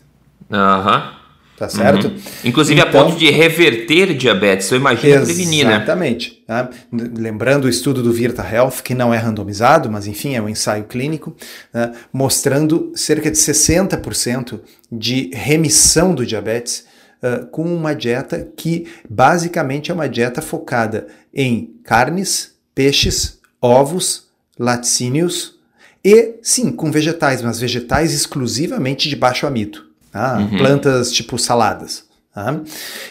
Aham. 0.51 0.97
Uhum. 0.97 1.20
Tá 1.57 1.69
certo? 1.69 2.07
Uhum. 2.07 2.17
Inclusive 2.43 2.81
então, 2.81 3.01
a 3.01 3.03
ponto 3.05 3.17
de 3.17 3.29
reverter 3.29 4.15
diabetes, 4.15 4.69
eu 4.71 4.77
imagino 4.77 5.25
prevenir, 5.25 5.65
né? 5.65 5.75
Exatamente. 5.75 6.43
Tá? 6.47 6.69
Lembrando 6.91 7.65
o 7.65 7.69
estudo 7.69 8.01
do 8.01 8.11
Virta 8.11 8.43
Health, 8.43 8.81
que 8.83 8.93
não 8.93 9.13
é 9.13 9.17
randomizado, 9.17 9.89
mas 9.89 10.07
enfim, 10.07 10.35
é 10.35 10.41
um 10.41 10.49
ensaio 10.49 10.85
clínico, 10.85 11.35
né? 11.73 11.91
mostrando 12.11 12.91
cerca 12.95 13.29
de 13.29 13.37
60% 13.37 14.59
de 14.91 15.29
remissão 15.33 16.15
do 16.15 16.25
diabetes 16.25 16.85
uh, 17.21 17.45
com 17.47 17.63
uma 17.63 17.93
dieta 17.93 18.47
que 18.57 18.87
basicamente 19.09 19.91
é 19.91 19.93
uma 19.93 20.09
dieta 20.09 20.41
focada 20.41 21.07
em 21.33 21.75
carnes, 21.83 22.55
peixes, 22.73 23.39
ovos, 23.61 24.27
laticínios 24.57 25.59
e, 26.03 26.35
sim, 26.41 26.71
com 26.71 26.91
vegetais, 26.91 27.41
mas 27.41 27.59
vegetais 27.59 28.13
exclusivamente 28.13 29.07
de 29.07 29.15
baixo 29.15 29.45
amido. 29.45 29.90
Tá? 30.11 30.37
Uhum. 30.37 30.57
Plantas 30.57 31.11
tipo 31.11 31.37
saladas. 31.37 32.05
Tá? 32.33 32.59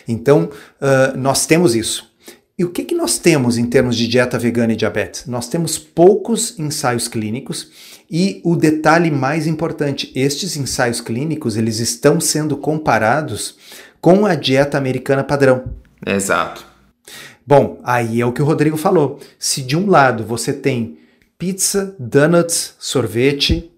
Então, 0.06 0.50
uh, 0.80 1.16
nós 1.16 1.46
temos 1.46 1.74
isso. 1.74 2.10
E 2.58 2.64
o 2.64 2.70
que, 2.70 2.84
que 2.84 2.94
nós 2.94 3.18
temos 3.18 3.56
em 3.56 3.64
termos 3.64 3.96
de 3.96 4.06
dieta 4.06 4.38
vegana 4.38 4.74
e 4.74 4.76
diabetes? 4.76 5.24
Nós 5.26 5.48
temos 5.48 5.78
poucos 5.78 6.58
ensaios 6.58 7.08
clínicos 7.08 7.70
e 8.10 8.42
o 8.44 8.54
detalhe 8.54 9.10
mais 9.10 9.46
importante, 9.46 10.12
estes 10.14 10.58
ensaios 10.58 11.00
clínicos 11.00 11.56
eles 11.56 11.78
estão 11.78 12.20
sendo 12.20 12.56
comparados 12.56 13.56
com 13.98 14.26
a 14.26 14.34
dieta 14.34 14.76
americana 14.76 15.24
padrão. 15.24 15.72
Exato. 16.06 16.66
Bom, 17.46 17.80
aí 17.82 18.20
é 18.20 18.26
o 18.26 18.32
que 18.32 18.42
o 18.42 18.44
Rodrigo 18.44 18.76
falou. 18.76 19.18
Se 19.38 19.62
de 19.62 19.76
um 19.76 19.88
lado 19.88 20.24
você 20.24 20.52
tem 20.52 20.98
pizza, 21.38 21.96
donuts, 21.98 22.74
sorvete, 22.78 23.69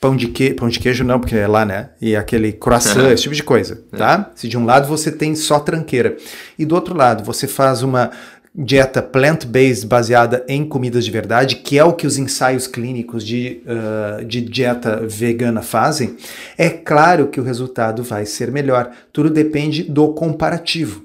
pão 0.00 0.16
de, 0.16 0.28
que, 0.28 0.54
pão 0.54 0.68
de 0.68 0.78
queijo 0.78 1.04
não, 1.04 1.18
porque 1.18 1.36
é 1.36 1.46
lá, 1.46 1.64
né? 1.64 1.90
E 2.00 2.14
aquele 2.14 2.52
croissant, 2.52 3.06
esse 3.12 3.22
tipo 3.22 3.34
de 3.34 3.42
coisa, 3.42 3.82
é. 3.92 3.96
tá? 3.96 4.30
Se 4.34 4.48
de 4.48 4.56
um 4.56 4.64
lado 4.64 4.88
você 4.88 5.10
tem 5.10 5.34
só 5.34 5.58
tranqueira 5.58 6.16
e 6.58 6.64
do 6.64 6.74
outro 6.74 6.96
lado 6.96 7.24
você 7.24 7.46
faz 7.46 7.82
uma 7.82 8.10
dieta 8.58 9.02
plant-based 9.02 9.86
baseada 9.86 10.42
em 10.48 10.64
comidas 10.64 11.04
de 11.04 11.10
verdade, 11.10 11.56
que 11.56 11.78
é 11.78 11.84
o 11.84 11.92
que 11.92 12.06
os 12.06 12.16
ensaios 12.16 12.66
clínicos 12.66 13.22
de, 13.22 13.60
uh, 13.66 14.24
de 14.24 14.40
dieta 14.40 15.06
vegana 15.06 15.60
fazem, 15.60 16.16
é 16.56 16.70
claro 16.70 17.28
que 17.28 17.38
o 17.38 17.44
resultado 17.44 18.02
vai 18.02 18.24
ser 18.24 18.50
melhor. 18.50 18.90
Tudo 19.12 19.28
depende 19.28 19.82
do 19.82 20.08
comparativo. 20.14 21.04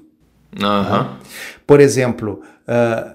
Uhum. 0.54 0.60
Tá? 0.60 1.18
Por 1.66 1.78
exemplo, 1.78 2.40
uh, 2.66 3.14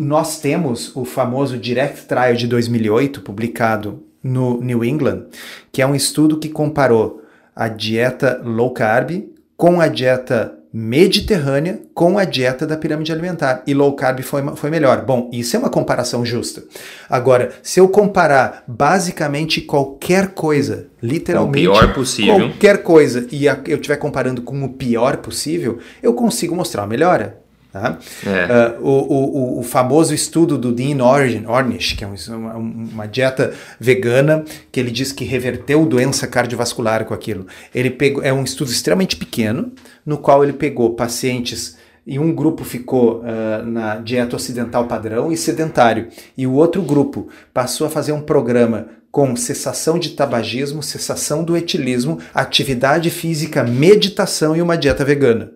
nós 0.00 0.40
temos 0.40 0.94
o 0.96 1.04
famoso 1.04 1.56
Direct 1.56 2.06
Trial 2.06 2.34
de 2.34 2.48
2008, 2.48 3.20
publicado 3.22 4.02
no 4.22 4.60
New 4.60 4.84
England, 4.84 5.24
que 5.72 5.82
é 5.82 5.86
um 5.86 5.94
estudo 5.94 6.38
que 6.38 6.48
comparou 6.48 7.22
a 7.54 7.68
dieta 7.68 8.40
low 8.44 8.72
carb 8.72 9.28
com 9.56 9.80
a 9.80 9.88
dieta 9.88 10.60
mediterrânea 10.72 11.80
com 11.92 12.16
a 12.16 12.24
dieta 12.24 12.66
da 12.66 12.76
pirâmide 12.76 13.12
alimentar. 13.12 13.62
E 13.66 13.74
low 13.74 13.92
carb 13.94 14.20
foi, 14.22 14.42
foi 14.54 14.70
melhor. 14.70 15.04
Bom, 15.04 15.28
isso 15.32 15.56
é 15.56 15.58
uma 15.58 15.68
comparação 15.68 16.24
justa. 16.24 16.62
Agora, 17.08 17.50
se 17.62 17.80
eu 17.80 17.88
comparar 17.88 18.62
basicamente 18.66 19.60
qualquer 19.60 20.28
coisa, 20.28 20.86
literalmente. 21.02 21.66
O 21.66 21.72
pior 21.72 21.92
possível. 21.92 22.36
Qualquer 22.36 22.82
coisa, 22.82 23.26
e 23.32 23.48
a, 23.48 23.58
eu 23.66 23.76
estiver 23.76 23.96
comparando 23.96 24.42
com 24.42 24.62
o 24.64 24.68
pior 24.68 25.16
possível, 25.18 25.78
eu 26.02 26.14
consigo 26.14 26.54
mostrar 26.54 26.82
uma 26.82 26.88
melhora. 26.88 27.40
Tá? 27.72 27.98
É. 28.26 28.78
Uh, 28.80 28.84
o, 28.84 28.90
o, 28.90 29.60
o, 29.60 29.62
famoso 29.62 30.12
estudo 30.12 30.58
do 30.58 30.72
Dean 30.72 31.04
Ornish, 31.04 31.94
que 31.94 32.02
é 32.02 32.06
uma, 32.06 32.56
uma, 32.56 33.06
dieta 33.06 33.54
vegana, 33.78 34.44
que 34.72 34.80
ele 34.80 34.90
diz 34.90 35.12
que 35.12 35.24
reverteu 35.24 35.86
doença 35.86 36.26
cardiovascular 36.26 37.04
com 37.04 37.14
aquilo. 37.14 37.46
Ele 37.72 37.90
pegou, 37.90 38.24
é 38.24 38.32
um 38.32 38.42
estudo 38.42 38.72
extremamente 38.72 39.14
pequeno, 39.14 39.70
no 40.04 40.18
qual 40.18 40.42
ele 40.42 40.52
pegou 40.52 40.94
pacientes 40.94 41.78
e 42.04 42.18
um 42.18 42.34
grupo 42.34 42.64
ficou 42.64 43.20
uh, 43.20 43.64
na 43.64 43.96
dieta 43.96 44.34
ocidental 44.34 44.86
padrão 44.86 45.30
e 45.30 45.36
sedentário, 45.36 46.08
e 46.36 46.48
o 46.48 46.54
outro 46.54 46.82
grupo 46.82 47.28
passou 47.54 47.86
a 47.86 47.90
fazer 47.90 48.10
um 48.10 48.22
programa 48.22 48.88
com 49.12 49.36
cessação 49.36 49.96
de 49.96 50.10
tabagismo, 50.10 50.82
cessação 50.82 51.44
do 51.44 51.56
etilismo, 51.56 52.18
atividade 52.34 53.10
física, 53.10 53.62
meditação 53.62 54.56
e 54.56 54.62
uma 54.62 54.76
dieta 54.76 55.04
vegana. 55.04 55.52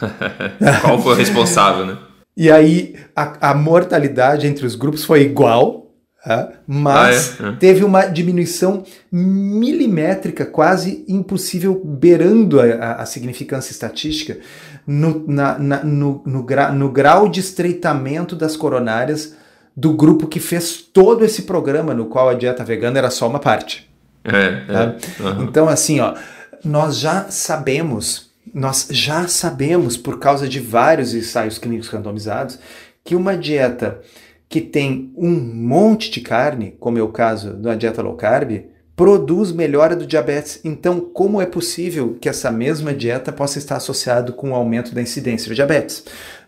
Qual 0.82 1.00
foi 1.00 1.12
o 1.12 1.16
responsável, 1.16 1.86
né? 1.86 1.98
E 2.36 2.50
aí 2.50 2.94
a, 3.14 3.50
a 3.50 3.54
mortalidade 3.54 4.46
entre 4.46 4.66
os 4.66 4.74
grupos 4.74 5.04
foi 5.04 5.22
igual, 5.22 5.90
tá? 6.22 6.50
mas 6.66 7.40
ah, 7.40 7.46
é? 7.46 7.48
É. 7.48 7.52
teve 7.52 7.82
uma 7.82 8.04
diminuição 8.04 8.84
milimétrica, 9.10 10.44
quase 10.44 11.04
impossível, 11.08 11.80
beirando 11.82 12.60
a, 12.60 12.96
a 12.96 13.06
significância 13.06 13.72
estatística, 13.72 14.38
no, 14.86 15.24
na, 15.26 15.58
na, 15.58 15.82
no, 15.82 16.22
no, 16.26 16.42
gra, 16.42 16.70
no 16.70 16.90
grau 16.90 17.28
de 17.28 17.40
estreitamento 17.40 18.36
das 18.36 18.54
coronárias 18.54 19.34
do 19.74 19.94
grupo 19.94 20.26
que 20.26 20.40
fez 20.40 20.76
todo 20.76 21.24
esse 21.24 21.42
programa, 21.42 21.94
no 21.94 22.06
qual 22.06 22.28
a 22.28 22.34
dieta 22.34 22.64
vegana 22.64 22.98
era 22.98 23.10
só 23.10 23.28
uma 23.28 23.38
parte. 23.38 23.90
É, 24.24 24.60
tá? 24.66 24.94
é, 25.20 25.22
uhum. 25.22 25.42
Então, 25.44 25.68
assim, 25.68 26.00
ó, 26.00 26.14
nós 26.64 26.98
já 26.98 27.26
sabemos 27.30 28.25
nós 28.56 28.88
já 28.90 29.28
sabemos, 29.28 29.98
por 29.98 30.18
causa 30.18 30.48
de 30.48 30.58
vários 30.58 31.14
ensaios 31.14 31.58
clínicos 31.58 31.88
randomizados, 31.88 32.58
que 33.04 33.14
uma 33.14 33.36
dieta 33.36 34.00
que 34.48 34.62
tem 34.62 35.12
um 35.14 35.30
monte 35.30 36.10
de 36.10 36.22
carne, 36.22 36.74
como 36.80 36.96
é 36.96 37.02
o 37.02 37.08
caso 37.08 37.52
da 37.52 37.74
dieta 37.74 38.00
low 38.00 38.14
carb, 38.14 38.64
produz 38.96 39.52
melhora 39.52 39.94
do 39.94 40.06
diabetes. 40.06 40.58
Então, 40.64 41.00
como 41.00 41.38
é 41.38 41.44
possível 41.44 42.16
que 42.18 42.30
essa 42.30 42.50
mesma 42.50 42.94
dieta 42.94 43.30
possa 43.30 43.58
estar 43.58 43.76
associada 43.76 44.32
com 44.32 44.52
o 44.52 44.54
aumento 44.54 44.94
da 44.94 45.02
incidência 45.02 45.50
de 45.50 45.54
diabetes? 45.54 46.04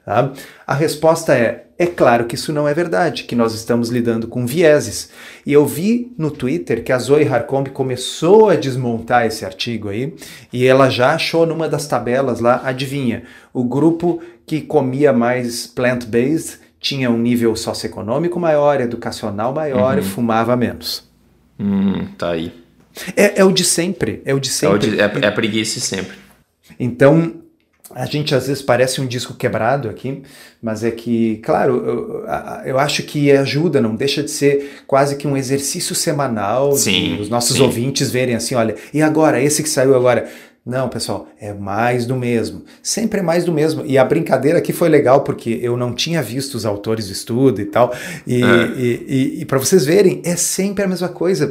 Tá? 0.09 0.33
A 0.67 0.73
resposta 0.73 1.35
é: 1.35 1.67
é 1.79 1.87
claro 1.87 2.25
que 2.25 2.35
isso 2.35 2.51
não 2.51 2.67
é 2.67 2.73
verdade, 2.73 3.25
que 3.25 3.37
nós 3.37 3.53
estamos 3.53 3.91
lidando 3.91 4.27
com 4.27 4.47
vieses. 4.47 5.11
E 5.45 5.53
eu 5.53 5.67
vi 5.67 6.15
no 6.17 6.31
Twitter 6.31 6.83
que 6.83 6.91
a 6.91 6.99
Zoe 6.99 7.29
Harcombe 7.29 7.69
começou 7.69 8.49
a 8.49 8.57
desmontar 8.57 9.27
esse 9.27 9.45
artigo 9.45 9.91
aí, 9.91 10.15
e 10.51 10.67
ela 10.67 10.89
já 10.89 11.15
achou 11.15 11.45
numa 11.45 11.69
das 11.69 11.87
tabelas 11.87 12.41
lá, 12.41 12.63
adivinha, 12.65 13.25
o 13.53 13.63
grupo 13.63 14.23
que 14.47 14.63
comia 14.63 15.13
mais 15.13 15.67
plant-based 15.67 16.59
tinha 16.81 17.11
um 17.11 17.19
nível 17.19 17.55
socioeconômico 17.55 18.41
maior, 18.41 18.81
educacional 18.81 19.53
maior 19.53 19.99
uhum. 19.99 20.01
e 20.01 20.03
fumava 20.03 20.57
menos. 20.57 21.07
Hum, 21.61 22.07
tá 22.17 22.31
aí. 22.31 22.51
É, 23.15 23.41
é, 23.41 23.45
o 23.45 23.53
de 23.53 23.63
sempre, 23.63 24.23
é 24.25 24.33
o 24.33 24.41
de 24.41 24.49
sempre. 24.49 24.75
É, 24.75 24.89
o 24.89 25.11
de, 25.11 25.27
é, 25.27 25.29
é 25.29 25.31
preguiça 25.31 25.79
sempre. 25.81 26.17
Então, 26.81 27.43
a 27.95 28.05
gente 28.05 28.35
às 28.35 28.47
vezes 28.47 28.63
parece 28.63 29.01
um 29.01 29.07
disco 29.07 29.35
quebrado 29.35 29.89
aqui, 29.89 30.23
mas 30.63 30.85
é 30.85 30.91
que, 30.91 31.37
claro, 31.39 31.77
eu, 31.77 32.27
eu, 32.65 32.79
acho 32.79 33.03
que 33.03 33.31
ajuda, 33.33 33.81
não 33.81 33.95
deixa 33.95 34.23
de 34.23 34.31
ser 34.31 34.83
quase 34.87 35.17
que 35.17 35.27
um 35.27 35.37
exercício 35.37 35.95
semanal 35.95 36.73
sim, 36.73 37.19
os 37.21 37.29
nossos 37.29 37.57
sim. 37.57 37.63
ouvintes 37.63 38.11
verem 38.11 38.35
assim, 38.35 38.55
olha, 38.55 38.75
e 38.93 39.01
agora, 39.01 39.41
esse 39.41 39.63
que 39.63 39.69
saiu 39.69 39.95
agora, 39.95 40.29
não, 40.69 40.87
pessoal, 40.87 41.27
é 41.41 41.55
mais 41.55 42.05
do 42.05 42.15
mesmo. 42.15 42.63
Sempre 42.83 43.21
é 43.21 43.23
mais 43.23 43.43
do 43.43 43.51
mesmo. 43.51 43.87
E 43.87 43.97
a 43.97 44.05
brincadeira 44.05 44.59
aqui 44.59 44.71
foi 44.71 44.91
legal 44.91 45.23
porque 45.23 45.59
eu 45.63 45.79
não 45.79 45.95
tinha 45.95 46.23
visto 46.23 46.57
os 46.57 46.67
autores 46.67 47.07
do 47.07 47.13
estudo 47.13 47.63
e 47.63 47.65
tal. 47.65 47.95
E, 48.27 48.43
é. 48.43 48.67
e, 48.77 49.05
e, 49.09 49.41
e 49.41 49.45
para 49.47 49.57
vocês 49.59 49.87
verem, 49.87 50.21
é 50.27 50.37
sempre 50.37 50.85
a 50.85 50.87
mesma 50.87 51.09
coisa. 51.09 51.51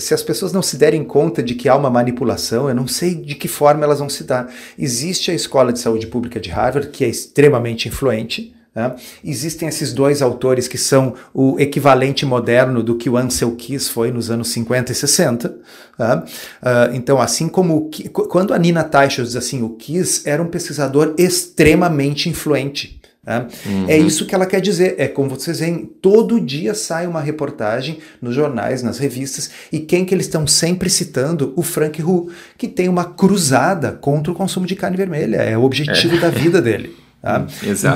Se 0.00 0.12
as 0.12 0.24
pessoas 0.24 0.52
não 0.52 0.62
se 0.62 0.76
derem 0.76 1.04
conta 1.04 1.40
de 1.44 1.54
que 1.54 1.68
há 1.68 1.76
uma 1.76 1.88
manipulação, 1.88 2.68
eu 2.68 2.74
não 2.74 2.88
sei 2.88 3.14
de 3.14 3.36
que 3.36 3.46
forma 3.46 3.84
elas 3.84 4.00
vão 4.00 4.08
se 4.08 4.24
dar. 4.24 4.52
Existe 4.76 5.30
a 5.30 5.34
Escola 5.34 5.72
de 5.72 5.78
Saúde 5.78 6.08
Pública 6.08 6.40
de 6.40 6.50
Harvard, 6.50 6.88
que 6.88 7.04
é 7.04 7.08
extremamente 7.08 7.86
influente 7.86 8.52
né? 8.74 8.94
Existem 9.24 9.68
esses 9.68 9.92
dois 9.92 10.22
autores 10.22 10.68
que 10.68 10.78
são 10.78 11.14
o 11.34 11.58
equivalente 11.58 12.24
moderno 12.24 12.82
do 12.82 12.96
que 12.96 13.10
o 13.10 13.16
Ansel 13.16 13.56
Keys 13.56 13.88
foi 13.88 14.12
nos 14.12 14.30
anos 14.30 14.48
50 14.48 14.92
e 14.92 14.94
60. 14.94 15.56
Né? 15.98 16.22
Uh, 16.62 16.94
então, 16.94 17.20
assim 17.20 17.48
como 17.48 17.90
quando 18.12 18.54
a 18.54 18.58
Nina 18.58 18.84
Teicholz 18.84 19.30
diz 19.30 19.36
assim, 19.36 19.62
o 19.62 19.70
Keys 19.70 20.24
era 20.24 20.42
um 20.42 20.46
pesquisador 20.46 21.14
extremamente 21.18 22.28
influente. 22.28 23.00
Né? 23.26 23.46
Uhum. 23.66 23.86
É 23.88 23.98
isso 23.98 24.24
que 24.24 24.34
ela 24.36 24.46
quer 24.46 24.60
dizer. 24.60 24.94
É 24.98 25.08
como 25.08 25.30
vocês 25.30 25.58
veem, 25.58 25.84
todo 26.00 26.40
dia 26.40 26.72
sai 26.72 27.08
uma 27.08 27.20
reportagem 27.20 27.98
nos 28.22 28.36
jornais, 28.36 28.84
nas 28.84 28.98
revistas, 28.98 29.50
e 29.72 29.80
quem 29.80 30.04
que 30.04 30.14
eles 30.14 30.26
estão 30.26 30.46
sempre 30.46 30.88
citando? 30.88 31.52
O 31.56 31.62
Frank 31.62 32.00
Hu, 32.02 32.30
que 32.56 32.68
tem 32.68 32.88
uma 32.88 33.04
cruzada 33.04 33.92
contra 33.92 34.32
o 34.32 34.34
consumo 34.34 34.64
de 34.64 34.76
carne 34.76 34.96
vermelha. 34.96 35.38
É 35.38 35.58
o 35.58 35.64
objetivo 35.64 36.16
é. 36.16 36.20
da 36.20 36.30
vida 36.30 36.62
dele. 36.62 36.99
Tá? 37.22 37.46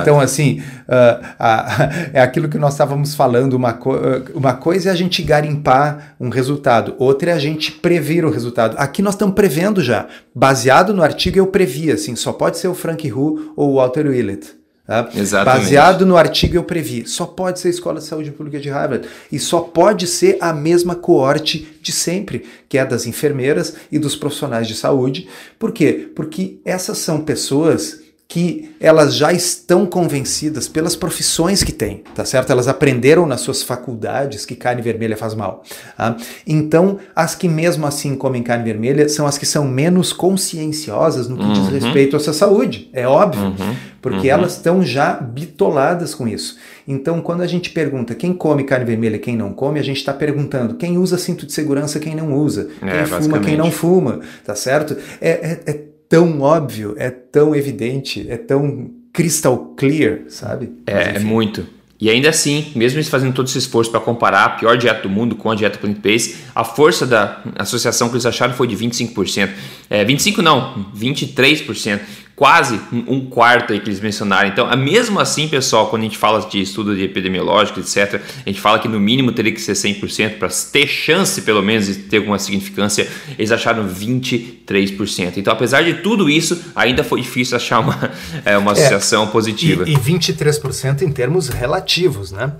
Então, 0.01 0.19
assim, 0.19 0.61
uh, 0.87 1.25
é 2.13 2.21
aquilo 2.21 2.47
que 2.47 2.59
nós 2.59 2.73
estávamos 2.73 3.15
falando: 3.15 3.53
uma, 3.53 3.73
co 3.73 3.91
uma 4.35 4.53
coisa 4.53 4.89
é 4.89 4.91
a 4.91 4.95
gente 4.95 5.23
garimpar 5.23 6.15
um 6.19 6.29
resultado, 6.29 6.95
outra 6.99 7.31
é 7.31 7.33
a 7.33 7.39
gente 7.39 7.71
prever 7.71 8.23
o 8.23 8.29
resultado. 8.29 8.75
Aqui 8.77 9.01
nós 9.01 9.15
estamos 9.15 9.33
prevendo 9.33 9.81
já. 9.81 10.07
Baseado 10.33 10.93
no 10.93 11.01
artigo, 11.01 11.39
eu 11.39 11.47
previ, 11.47 11.91
assim, 11.91 12.15
só 12.15 12.31
pode 12.31 12.59
ser 12.59 12.67
o 12.67 12.75
Frank 12.75 13.11
Hu 13.11 13.53
ou 13.55 13.71
o 13.71 13.75
Walter 13.75 14.05
Willett. 14.05 14.53
Tá? 14.85 15.09
Baseado 15.43 16.05
no 16.05 16.15
artigo 16.15 16.55
eu 16.55 16.63
previ, 16.63 17.07
só 17.07 17.25
pode 17.25 17.59
ser 17.59 17.69
a 17.69 17.71
Escola 17.71 17.99
de 17.99 18.05
Saúde 18.05 18.29
Pública 18.29 18.59
de 18.59 18.69
Harvard 18.69 19.07
e 19.31 19.39
só 19.39 19.59
pode 19.61 20.05
ser 20.05 20.37
a 20.39 20.53
mesma 20.53 20.93
coorte 20.93 21.75
de 21.81 21.91
sempre, 21.91 22.45
que 22.69 22.77
é 22.77 22.85
das 22.85 23.07
enfermeiras 23.07 23.75
e 23.91 23.97
dos 23.97 24.15
profissionais 24.15 24.67
de 24.67 24.75
saúde. 24.75 25.27
Por 25.57 25.71
quê? 25.71 26.11
Porque 26.15 26.59
essas 26.63 26.99
são 26.99 27.21
pessoas 27.21 28.04
que 28.27 28.75
elas 28.79 29.15
já 29.15 29.31
estão 29.31 29.85
convencidas 29.85 30.67
pelas 30.67 30.95
profissões 30.95 31.63
que 31.63 31.71
têm, 31.71 32.03
tá 32.15 32.25
certo? 32.25 32.51
Elas 32.51 32.67
aprenderam 32.67 33.25
nas 33.25 33.41
suas 33.41 33.61
faculdades 33.61 34.45
que 34.45 34.55
carne 34.55 34.81
vermelha 34.81 35.15
faz 35.15 35.35
mal. 35.35 35.63
Tá? 35.95 36.17
Então, 36.45 36.99
as 37.15 37.35
que 37.35 37.47
mesmo 37.47 37.85
assim 37.85 38.15
comem 38.15 38.41
carne 38.41 38.63
vermelha 38.63 39.07
são 39.07 39.27
as 39.27 39.37
que 39.37 39.45
são 39.45 39.65
menos 39.67 40.11
conscienciosas 40.11 41.29
no 41.29 41.37
que 41.37 41.43
uhum. 41.43 41.53
diz 41.53 41.67
respeito 41.67 42.15
à 42.15 42.19
sua 42.19 42.33
saúde, 42.33 42.89
é 42.93 43.07
óbvio, 43.07 43.43
uhum. 43.45 43.75
porque 44.01 44.27
uhum. 44.27 44.33
elas 44.33 44.53
estão 44.53 44.83
já 44.83 45.13
bitoladas 45.13 46.15
com 46.15 46.27
isso. 46.27 46.57
Então, 46.87 47.21
quando 47.21 47.41
a 47.41 47.47
gente 47.47 47.69
pergunta 47.69 48.15
quem 48.15 48.33
come 48.33 48.63
carne 48.63 48.85
vermelha 48.85 49.15
e 49.17 49.19
quem 49.19 49.37
não 49.37 49.53
come, 49.53 49.79
a 49.79 49.83
gente 49.83 49.97
está 49.97 50.13
perguntando 50.13 50.75
quem 50.75 50.97
usa 50.97 51.17
cinto 51.17 51.45
de 51.45 51.53
segurança, 51.53 51.99
quem 51.99 52.15
não 52.15 52.33
usa, 52.33 52.69
quem 52.79 52.89
é, 52.89 53.05
fuma, 53.05 53.39
quem 53.39 53.55
não 53.55 53.71
fuma, 53.71 54.19
tá 54.43 54.55
certo? 54.55 54.97
é, 55.21 55.29
é, 55.29 55.61
é 55.67 55.94
tão 56.09 56.41
óbvio, 56.41 56.95
é 56.97 57.09
tão 57.09 57.55
evidente, 57.55 58.25
é 58.29 58.37
tão 58.37 58.91
crystal 59.11 59.73
clear, 59.77 60.21
sabe? 60.27 60.71
É, 60.85 61.15
é 61.15 61.19
muito. 61.19 61.65
E 61.99 62.09
ainda 62.09 62.29
assim, 62.29 62.71
mesmo 62.75 62.97
eles 62.97 63.07
fazendo 63.07 63.33
todo 63.33 63.47
esse 63.47 63.57
esforço 63.57 63.89
para 63.89 64.01
comparar 64.01 64.43
a 64.43 64.49
pior 64.49 64.77
dieta 64.77 65.03
do 65.03 65.09
mundo 65.09 65.35
com 65.35 65.49
a 65.49 65.55
dieta 65.55 65.77
plant-based, 65.77 66.35
a 66.53 66.63
força 66.63 67.07
da 67.07 67.41
associação 67.55 68.09
que 68.09 68.15
eles 68.15 68.25
acharam 68.25 68.53
foi 68.53 68.67
de 68.67 68.75
25%. 68.75 69.49
É, 69.89 70.03
25% 70.03 70.37
não, 70.39 70.85
23% 70.95 72.01
quase 72.35 72.79
um 72.91 73.25
quarto 73.27 73.71
aí 73.71 73.79
que 73.79 73.87
eles 73.87 74.01
mencionaram. 74.01 74.49
Então, 74.49 74.69
é 74.69 74.75
mesmo 74.75 75.19
assim, 75.19 75.47
pessoal, 75.47 75.89
quando 75.89 76.01
a 76.01 76.05
gente 76.05 76.17
fala 76.17 76.41
de 76.41 76.61
estudo 76.61 76.93
de 76.93 77.03
epidemiológico, 77.03 77.79
etc., 77.79 78.21
a 78.45 78.49
gente 78.49 78.59
fala 78.59 78.77
que 78.77 78.89
no 78.89 78.99
mínimo 78.99 79.31
teria 79.31 79.53
que 79.53 79.61
ser 79.61 79.71
100% 79.71 80.37
para 80.37 80.49
ter 80.49 80.85
chance, 80.85 81.41
pelo 81.43 81.61
menos, 81.61 81.85
de 81.85 81.95
ter 81.95 82.17
alguma 82.17 82.37
significância. 82.37 83.07
Eles 83.37 83.51
acharam 83.51 83.87
23%. 83.87 85.37
Então, 85.37 85.53
apesar 85.53 85.83
de 85.83 85.95
tudo 85.95 86.29
isso, 86.29 86.61
ainda 86.75 87.03
foi 87.05 87.21
difícil 87.21 87.55
achar 87.55 87.79
uma, 87.79 88.11
é, 88.43 88.57
uma 88.57 88.73
associação 88.73 89.23
é, 89.23 89.27
positiva. 89.27 89.87
E, 89.87 89.93
e 89.93 89.97
23% 89.97 91.03
em 91.03 91.11
termos 91.11 91.47
relativos, 91.47 92.33
né? 92.33 92.51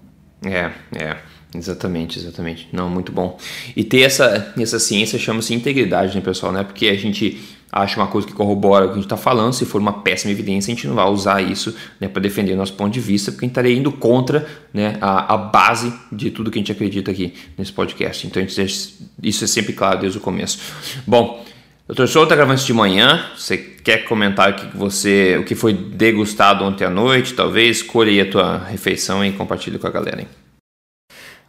É, 0.45 0.71
é. 0.95 1.17
Exatamente, 1.53 2.19
exatamente. 2.19 2.69
Não, 2.73 2.89
muito 2.89 3.11
bom. 3.11 3.37
E 3.75 3.83
ter 3.83 4.03
essa, 4.03 4.55
essa 4.57 4.79
ciência 4.79 5.19
chama-se 5.19 5.53
integridade, 5.53 6.15
né, 6.15 6.21
pessoal? 6.21 6.53
Não 6.53 6.61
é 6.61 6.65
porque 6.65 6.87
a 6.87 6.95
gente 6.95 7.41
acha 7.73 7.97
uma 7.97 8.07
coisa 8.07 8.27
que 8.27 8.33
corrobora 8.33 8.85
o 8.85 8.89
que 8.89 8.93
a 8.93 8.97
gente 8.97 9.05
está 9.05 9.17
falando, 9.17 9.53
se 9.53 9.65
for 9.65 9.81
uma 9.81 9.93
péssima 9.93 10.33
evidência, 10.33 10.73
a 10.73 10.75
gente 10.75 10.87
não 10.89 10.95
vai 10.95 11.09
usar 11.09 11.41
isso 11.41 11.75
né, 12.01 12.09
para 12.09 12.21
defender 12.21 12.53
o 12.53 12.57
nosso 12.57 12.75
ponto 12.75 12.93
de 12.93 13.01
vista, 13.01 13.31
porque 13.31 13.45
a 13.45 13.47
gente 13.47 13.53
estaria 13.53 13.77
indo 13.77 13.93
contra 13.93 14.47
né, 14.73 14.97
a, 15.01 15.35
a 15.35 15.37
base 15.37 15.93
de 16.11 16.31
tudo 16.31 16.51
que 16.51 16.59
a 16.59 16.61
gente 16.61 16.73
acredita 16.73 17.11
aqui 17.11 17.35
nesse 17.57 17.73
podcast. 17.73 18.27
Então, 18.27 18.43
isso 18.43 19.45
é 19.45 19.47
sempre 19.47 19.73
claro 19.73 20.01
desde 20.01 20.19
o 20.19 20.21
começo. 20.21 20.59
Bom, 21.07 21.45
Doutor 21.91 22.07
Souto 22.07 22.27
está 22.27 22.37
gravando 22.37 22.57
isso 22.57 22.69
de 22.69 22.73
manhã. 22.73 23.27
Você 23.37 23.59
quer 23.59 24.05
comentar 24.05 24.53
o 24.53 24.55
que 24.55 24.77
você, 24.77 25.37
o 25.39 25.45
que 25.45 25.57
foi 25.57 25.73
degustado 25.73 26.65
ontem 26.65 26.85
à 26.85 26.91
noite? 26.91 27.35
Talvez 27.35 27.79
escolha 27.79 28.13
aí 28.13 28.21
a 28.21 28.31
tua 28.31 28.59
refeição 28.59 29.25
e 29.25 29.33
compartilhe 29.33 29.77
com 29.77 29.89
a 29.89 29.91
galera. 29.91 30.21
Hein? 30.21 30.29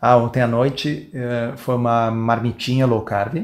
Ah, 0.02 0.18
ontem 0.18 0.42
à 0.42 0.48
noite 0.48 1.12
uh, 1.14 1.56
foi 1.58 1.76
uma 1.76 2.10
marmitinha 2.10 2.88
low 2.88 3.02
carb, 3.02 3.36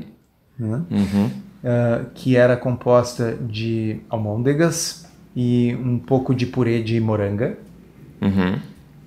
né? 0.58 0.82
uhum. 0.90 1.26
uh, 1.28 2.10
que 2.16 2.36
era 2.36 2.58
composta 2.58 3.38
de 3.40 4.00
almôndegas 4.10 5.06
e 5.36 5.78
um 5.80 6.00
pouco 6.00 6.34
de 6.34 6.48
purê 6.48 6.82
de 6.82 7.00
moranga. 7.00 7.60
Uhum. 8.20 8.56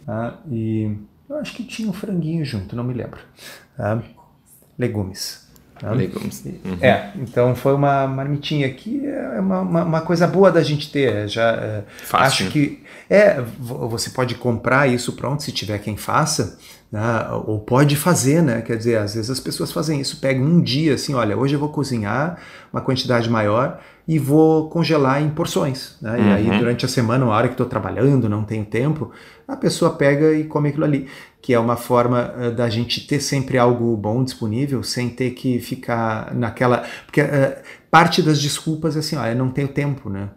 Uh, 0.07 0.33
e 0.49 0.97
eu 1.29 1.39
acho 1.39 1.53
que 1.55 1.65
tinha 1.65 1.89
um 1.89 1.93
franguinho 1.93 2.45
junto, 2.45 2.77
não 2.77 2.85
me 2.85 2.95
lembro. 2.95 3.19
legumes. 4.79 5.50
Legumes. 5.83 6.45
Uhum. 6.45 6.79
É, 6.81 7.11
então 7.17 7.55
foi 7.55 7.75
uma 7.75 8.07
marmitinha 8.07 8.69
que 8.71 9.07
é 9.07 9.41
uma, 9.41 9.61
uma, 9.61 9.85
uma 9.85 10.01
coisa 10.03 10.27
boa 10.27 10.51
da 10.53 10.63
gente 10.63 10.91
ter. 10.91 11.13
É, 11.13 11.29
já 11.29 11.51
é, 11.53 11.85
Fácil. 12.05 12.47
acho 12.47 12.53
que 12.53 12.83
é 13.09 13.43
você 13.59 14.11
pode 14.11 14.35
comprar 14.35 14.89
isso 14.89 15.15
pronto 15.15 15.43
se 15.43 15.53
tiver 15.53 15.79
quem 15.79 15.97
faça, 15.97 16.59
né? 16.93 17.29
ou 17.47 17.59
pode 17.59 17.97
fazer, 17.97 18.43
né? 18.43 18.61
Quer 18.63 18.77
dizer, 18.77 18.99
às 18.99 19.15
vezes 19.15 19.31
as 19.31 19.41
pessoas 19.41 19.73
fazem 19.73 20.01
isso, 20.01 20.21
pegam 20.21 20.45
um 20.45 20.61
dia 20.61 20.95
assim, 20.95 21.15
olha, 21.15 21.37
hoje 21.37 21.55
eu 21.55 21.61
vou 21.61 21.71
cozinhar 21.71 22.39
uma 22.73 22.81
quantidade 22.81 23.29
maior 23.29 23.81
e 24.07 24.19
vou 24.19 24.69
congelar 24.69 25.23
em 25.23 25.31
porções. 25.31 25.97
Né? 26.03 26.11
Uhum. 26.11 26.19
E 26.19 26.33
aí, 26.33 26.51
uhum. 26.51 26.59
durante 26.59 26.85
a 26.85 26.89
semana, 26.89 27.25
uma 27.25 27.35
hora 27.35 27.47
que 27.47 27.55
estou 27.55 27.67
trabalhando, 27.67 28.29
não 28.29 28.43
tenho 28.43 28.65
tempo, 28.65 29.13
a 29.47 29.57
pessoa 29.57 29.93
pega 29.93 30.33
e 30.35 30.45
come 30.45 30.71
aquilo 30.71 30.85
ali. 30.85 31.07
Que 31.43 31.55
é 31.55 31.59
uma 31.59 31.77
forma 31.77 32.35
uh, 32.37 32.51
da 32.51 32.69
gente 32.69 33.07
ter 33.07 33.21
sempre 33.21 33.57
algo 33.57 33.97
bom 33.97 34.23
disponível, 34.23 34.83
sem 34.83 35.09
ter 35.09 35.31
que 35.31 35.59
ficar 35.59 36.35
naquela. 36.35 36.85
Porque 37.07 37.23
uh, 37.23 37.57
parte 37.91 38.21
das 38.23 38.41
desculpas 38.41 38.97
é 38.97 38.99
assim, 38.99 39.17
ó, 39.17 39.27
eu 39.27 39.37
não 39.37 39.51
tenho 39.51 39.69
tempo, 39.69 40.11
né? 40.11 40.29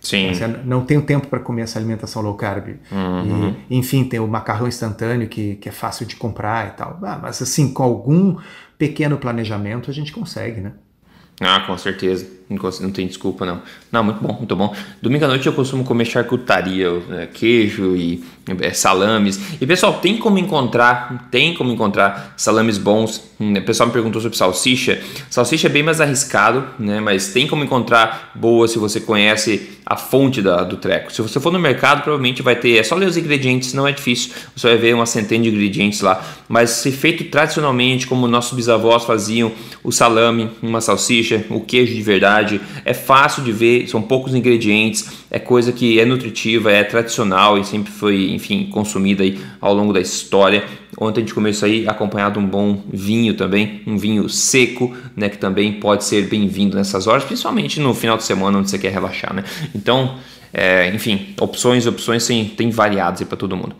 Sim. 0.00 0.32
Você 0.32 0.46
não 0.46 0.84
tenho 0.84 1.02
tempo 1.02 1.26
para 1.26 1.40
comer 1.40 1.62
essa 1.62 1.78
alimentação 1.78 2.22
low 2.22 2.34
carb. 2.34 2.76
Uhum. 2.92 3.56
E, 3.68 3.76
enfim, 3.76 4.04
tem 4.04 4.20
o 4.20 4.28
macarrão 4.28 4.68
instantâneo 4.68 5.28
que, 5.28 5.56
que 5.56 5.68
é 5.68 5.72
fácil 5.72 6.06
de 6.06 6.14
comprar 6.14 6.68
e 6.68 6.70
tal. 6.70 6.98
Ah, 7.02 7.18
mas 7.20 7.42
assim, 7.42 7.72
com 7.72 7.82
algum 7.82 8.36
pequeno 8.78 9.16
planejamento 9.18 9.90
a 9.90 9.94
gente 9.94 10.12
consegue, 10.12 10.60
né? 10.60 10.72
Ah, 11.40 11.60
com 11.66 11.76
certeza. 11.76 12.35
Não 12.48 12.92
tem 12.92 13.08
desculpa, 13.08 13.44
não. 13.44 13.60
Não, 13.90 14.04
muito 14.04 14.20
bom, 14.22 14.32
muito 14.34 14.54
bom. 14.54 14.74
Domingo 15.02 15.24
à 15.24 15.28
noite 15.28 15.46
eu 15.46 15.52
costumo 15.52 15.82
comer 15.82 16.04
charcutaria, 16.04 16.86
é, 17.10 17.26
queijo 17.26 17.96
e 17.96 18.22
é, 18.60 18.72
salames. 18.72 19.40
E 19.60 19.66
pessoal, 19.66 19.94
tem 19.94 20.16
como 20.16 20.38
encontrar, 20.38 21.28
tem 21.30 21.54
como 21.54 21.72
encontrar 21.72 22.34
salames 22.36 22.78
bons. 22.78 23.20
Hum, 23.40 23.54
o 23.54 23.62
pessoal 23.62 23.88
me 23.88 23.92
perguntou 23.92 24.20
sobre 24.20 24.38
salsicha. 24.38 25.02
Salsicha 25.28 25.66
é 25.66 25.70
bem 25.70 25.82
mais 25.82 26.00
arriscado, 26.00 26.64
né? 26.78 27.00
Mas 27.00 27.32
tem 27.32 27.48
como 27.48 27.64
encontrar 27.64 28.30
boa 28.34 28.68
se 28.68 28.78
você 28.78 29.00
conhece 29.00 29.76
a 29.84 29.96
fonte 29.96 30.42
da, 30.42 30.64
do 30.64 30.76
treco. 30.76 31.12
Se 31.12 31.22
você 31.22 31.38
for 31.38 31.52
no 31.52 31.58
mercado, 31.58 32.02
provavelmente 32.02 32.42
vai 32.42 32.56
ter. 32.56 32.76
É 32.76 32.82
só 32.82 32.94
ler 32.94 33.06
os 33.06 33.16
ingredientes, 33.16 33.72
não 33.72 33.86
é 33.86 33.92
difícil. 33.92 34.32
Você 34.56 34.68
vai 34.68 34.76
ver 34.76 34.94
uma 34.94 35.06
centena 35.06 35.44
de 35.44 35.50
ingredientes 35.50 36.00
lá. 36.00 36.24
Mas 36.48 36.70
se 36.70 36.90
feito 36.90 37.24
tradicionalmente, 37.24 38.06
como 38.06 38.26
nossos 38.26 38.52
bisavós 38.52 39.04
faziam, 39.04 39.52
o 39.84 39.92
salame, 39.92 40.50
uma 40.60 40.80
salsicha, 40.80 41.44
o 41.50 41.60
queijo 41.60 41.94
de 41.94 42.02
verdade, 42.02 42.35
é 42.84 42.94
fácil 42.94 43.42
de 43.42 43.52
ver, 43.52 43.88
são 43.88 44.02
poucos 44.02 44.34
ingredientes, 44.34 45.24
é 45.30 45.38
coisa 45.38 45.72
que 45.72 45.98
é 45.98 46.04
nutritiva, 46.04 46.70
é 46.70 46.84
tradicional 46.84 47.58
e 47.58 47.64
sempre 47.64 47.92
foi, 47.92 48.30
enfim, 48.32 48.66
consumida 48.70 49.22
aí 49.22 49.38
ao 49.60 49.74
longo 49.74 49.92
da 49.92 50.00
história. 50.00 50.64
Ontem 50.98 51.20
a 51.20 51.22
gente 51.22 51.34
comeu 51.34 51.50
isso 51.50 51.64
aí 51.64 51.86
acompanhado 51.86 52.38
de 52.38 52.46
um 52.46 52.48
bom 52.48 52.82
vinho 52.92 53.34
também, 53.34 53.82
um 53.86 53.96
vinho 53.96 54.28
seco, 54.28 54.96
né, 55.14 55.28
que 55.28 55.38
também 55.38 55.74
pode 55.74 56.04
ser 56.04 56.28
bem-vindo 56.28 56.76
nessas 56.76 57.06
horas, 57.06 57.24
principalmente 57.24 57.80
no 57.80 57.92
final 57.92 58.16
de 58.16 58.24
semana 58.24 58.58
onde 58.58 58.70
você 58.70 58.78
quer 58.78 58.92
relaxar, 58.92 59.34
né? 59.34 59.44
Então, 59.74 60.16
é, 60.52 60.90
enfim, 60.94 61.34
opções, 61.40 61.86
opções 61.86 62.26
tem, 62.26 62.46
tem 62.46 62.70
variadas 62.70 63.20
aí 63.20 63.26
para 63.26 63.36
todo 63.36 63.56
mundo. 63.56 63.76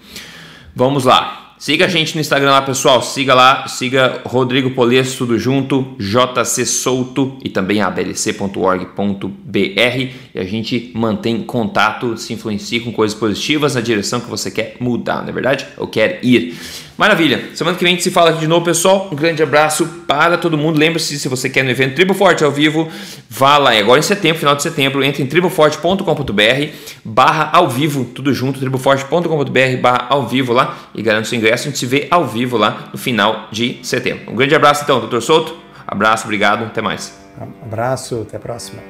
Vamos 0.75 1.05
lá. 1.05 1.46
Siga 1.59 1.87
a 1.87 1.89
gente 1.89 2.15
no 2.15 2.21
Instagram 2.21 2.51
lá, 2.51 2.61
pessoal. 2.61 3.01
Siga 3.03 3.33
lá, 3.33 3.67
siga 3.67 4.21
Rodrigo 4.27 4.71
Polesso, 4.73 5.17
tudo 5.17 5.39
junto, 5.39 5.97
JC 5.99 6.67
Souto 6.67 7.39
e 7.43 7.49
também 7.49 7.81
ablc.org.br. 7.81 8.95
E 10.35 10.39
a 10.39 10.45
gente 10.45 10.93
mantém 10.95 11.43
contato, 11.43 12.17
se 12.19 12.35
influencia 12.35 12.81
com 12.81 12.93
coisas 12.93 13.19
positivas 13.19 13.75
na 13.75 13.81
direção 13.81 14.21
que 14.21 14.29
você 14.29 14.51
quer 14.51 14.77
mudar, 14.81 15.23
não 15.23 15.31
é 15.31 15.33
verdade? 15.33 15.67
Ou 15.79 15.87
quer 15.87 16.21
ir. 16.23 16.55
Maravilha. 16.99 17.51
Semana 17.55 17.77
que 17.77 17.85
vem 17.85 17.93
a 17.93 17.97
gente 17.97 18.05
se 18.05 18.11
fala 18.11 18.31
aqui 18.31 18.41
de 18.41 18.47
novo, 18.47 18.65
pessoal. 18.65 19.11
Um 19.13 19.17
grande 19.17 19.43
abraço 19.43 19.87
para 20.07 20.39
todo 20.39 20.57
mundo. 20.57 20.79
Lembre-se, 20.79 21.19
se 21.19 21.29
você 21.29 21.49
quer 21.51 21.63
no 21.63 21.71
evento 21.71 21.95
Tribo 21.95 22.15
Forte 22.15 22.43
ao 22.43 22.51
vivo, 22.51 22.89
vá 23.29 23.59
lá. 23.59 23.75
E 23.75 23.79
agora 23.79 23.99
em 23.99 24.03
setembro, 24.03 24.39
final 24.39 24.57
de 24.57 24.63
setembro, 24.63 25.05
entre 25.05 25.23
em 25.23 25.27
triboforte.com.br 25.27 26.73
barra 27.05 27.51
ao 27.53 27.69
vivo, 27.69 28.05
tudo 28.15 28.33
junto, 28.33 28.59
triboforte.com.br 28.59 29.81
barra 29.81 30.07
ao 30.09 30.27
vivo 30.27 30.55
lá 30.55 30.79
e 30.95 31.03
garante 31.03 31.29
seu 31.29 31.39
ingresso. 31.47 31.65
A 31.65 31.71
gente 31.71 31.79
se 31.79 31.87
vê 31.87 32.09
ao 32.11 32.27
vivo 32.27 32.57
lá 32.57 32.89
no 32.93 32.99
final 32.99 33.49
de 33.51 33.79
setembro. 33.83 34.33
Um 34.33 34.37
grande 34.37 34.55
abraço 34.55 34.83
então, 34.83 35.01
doutor 35.01 35.23
Souto. 35.23 35.57
Abraço, 35.87 36.25
obrigado, 36.25 36.65
até 36.65 36.83
mais. 36.83 37.17
Um 37.41 37.65
abraço, 37.65 38.23
até 38.23 38.37
a 38.37 38.41
próxima. 38.41 38.83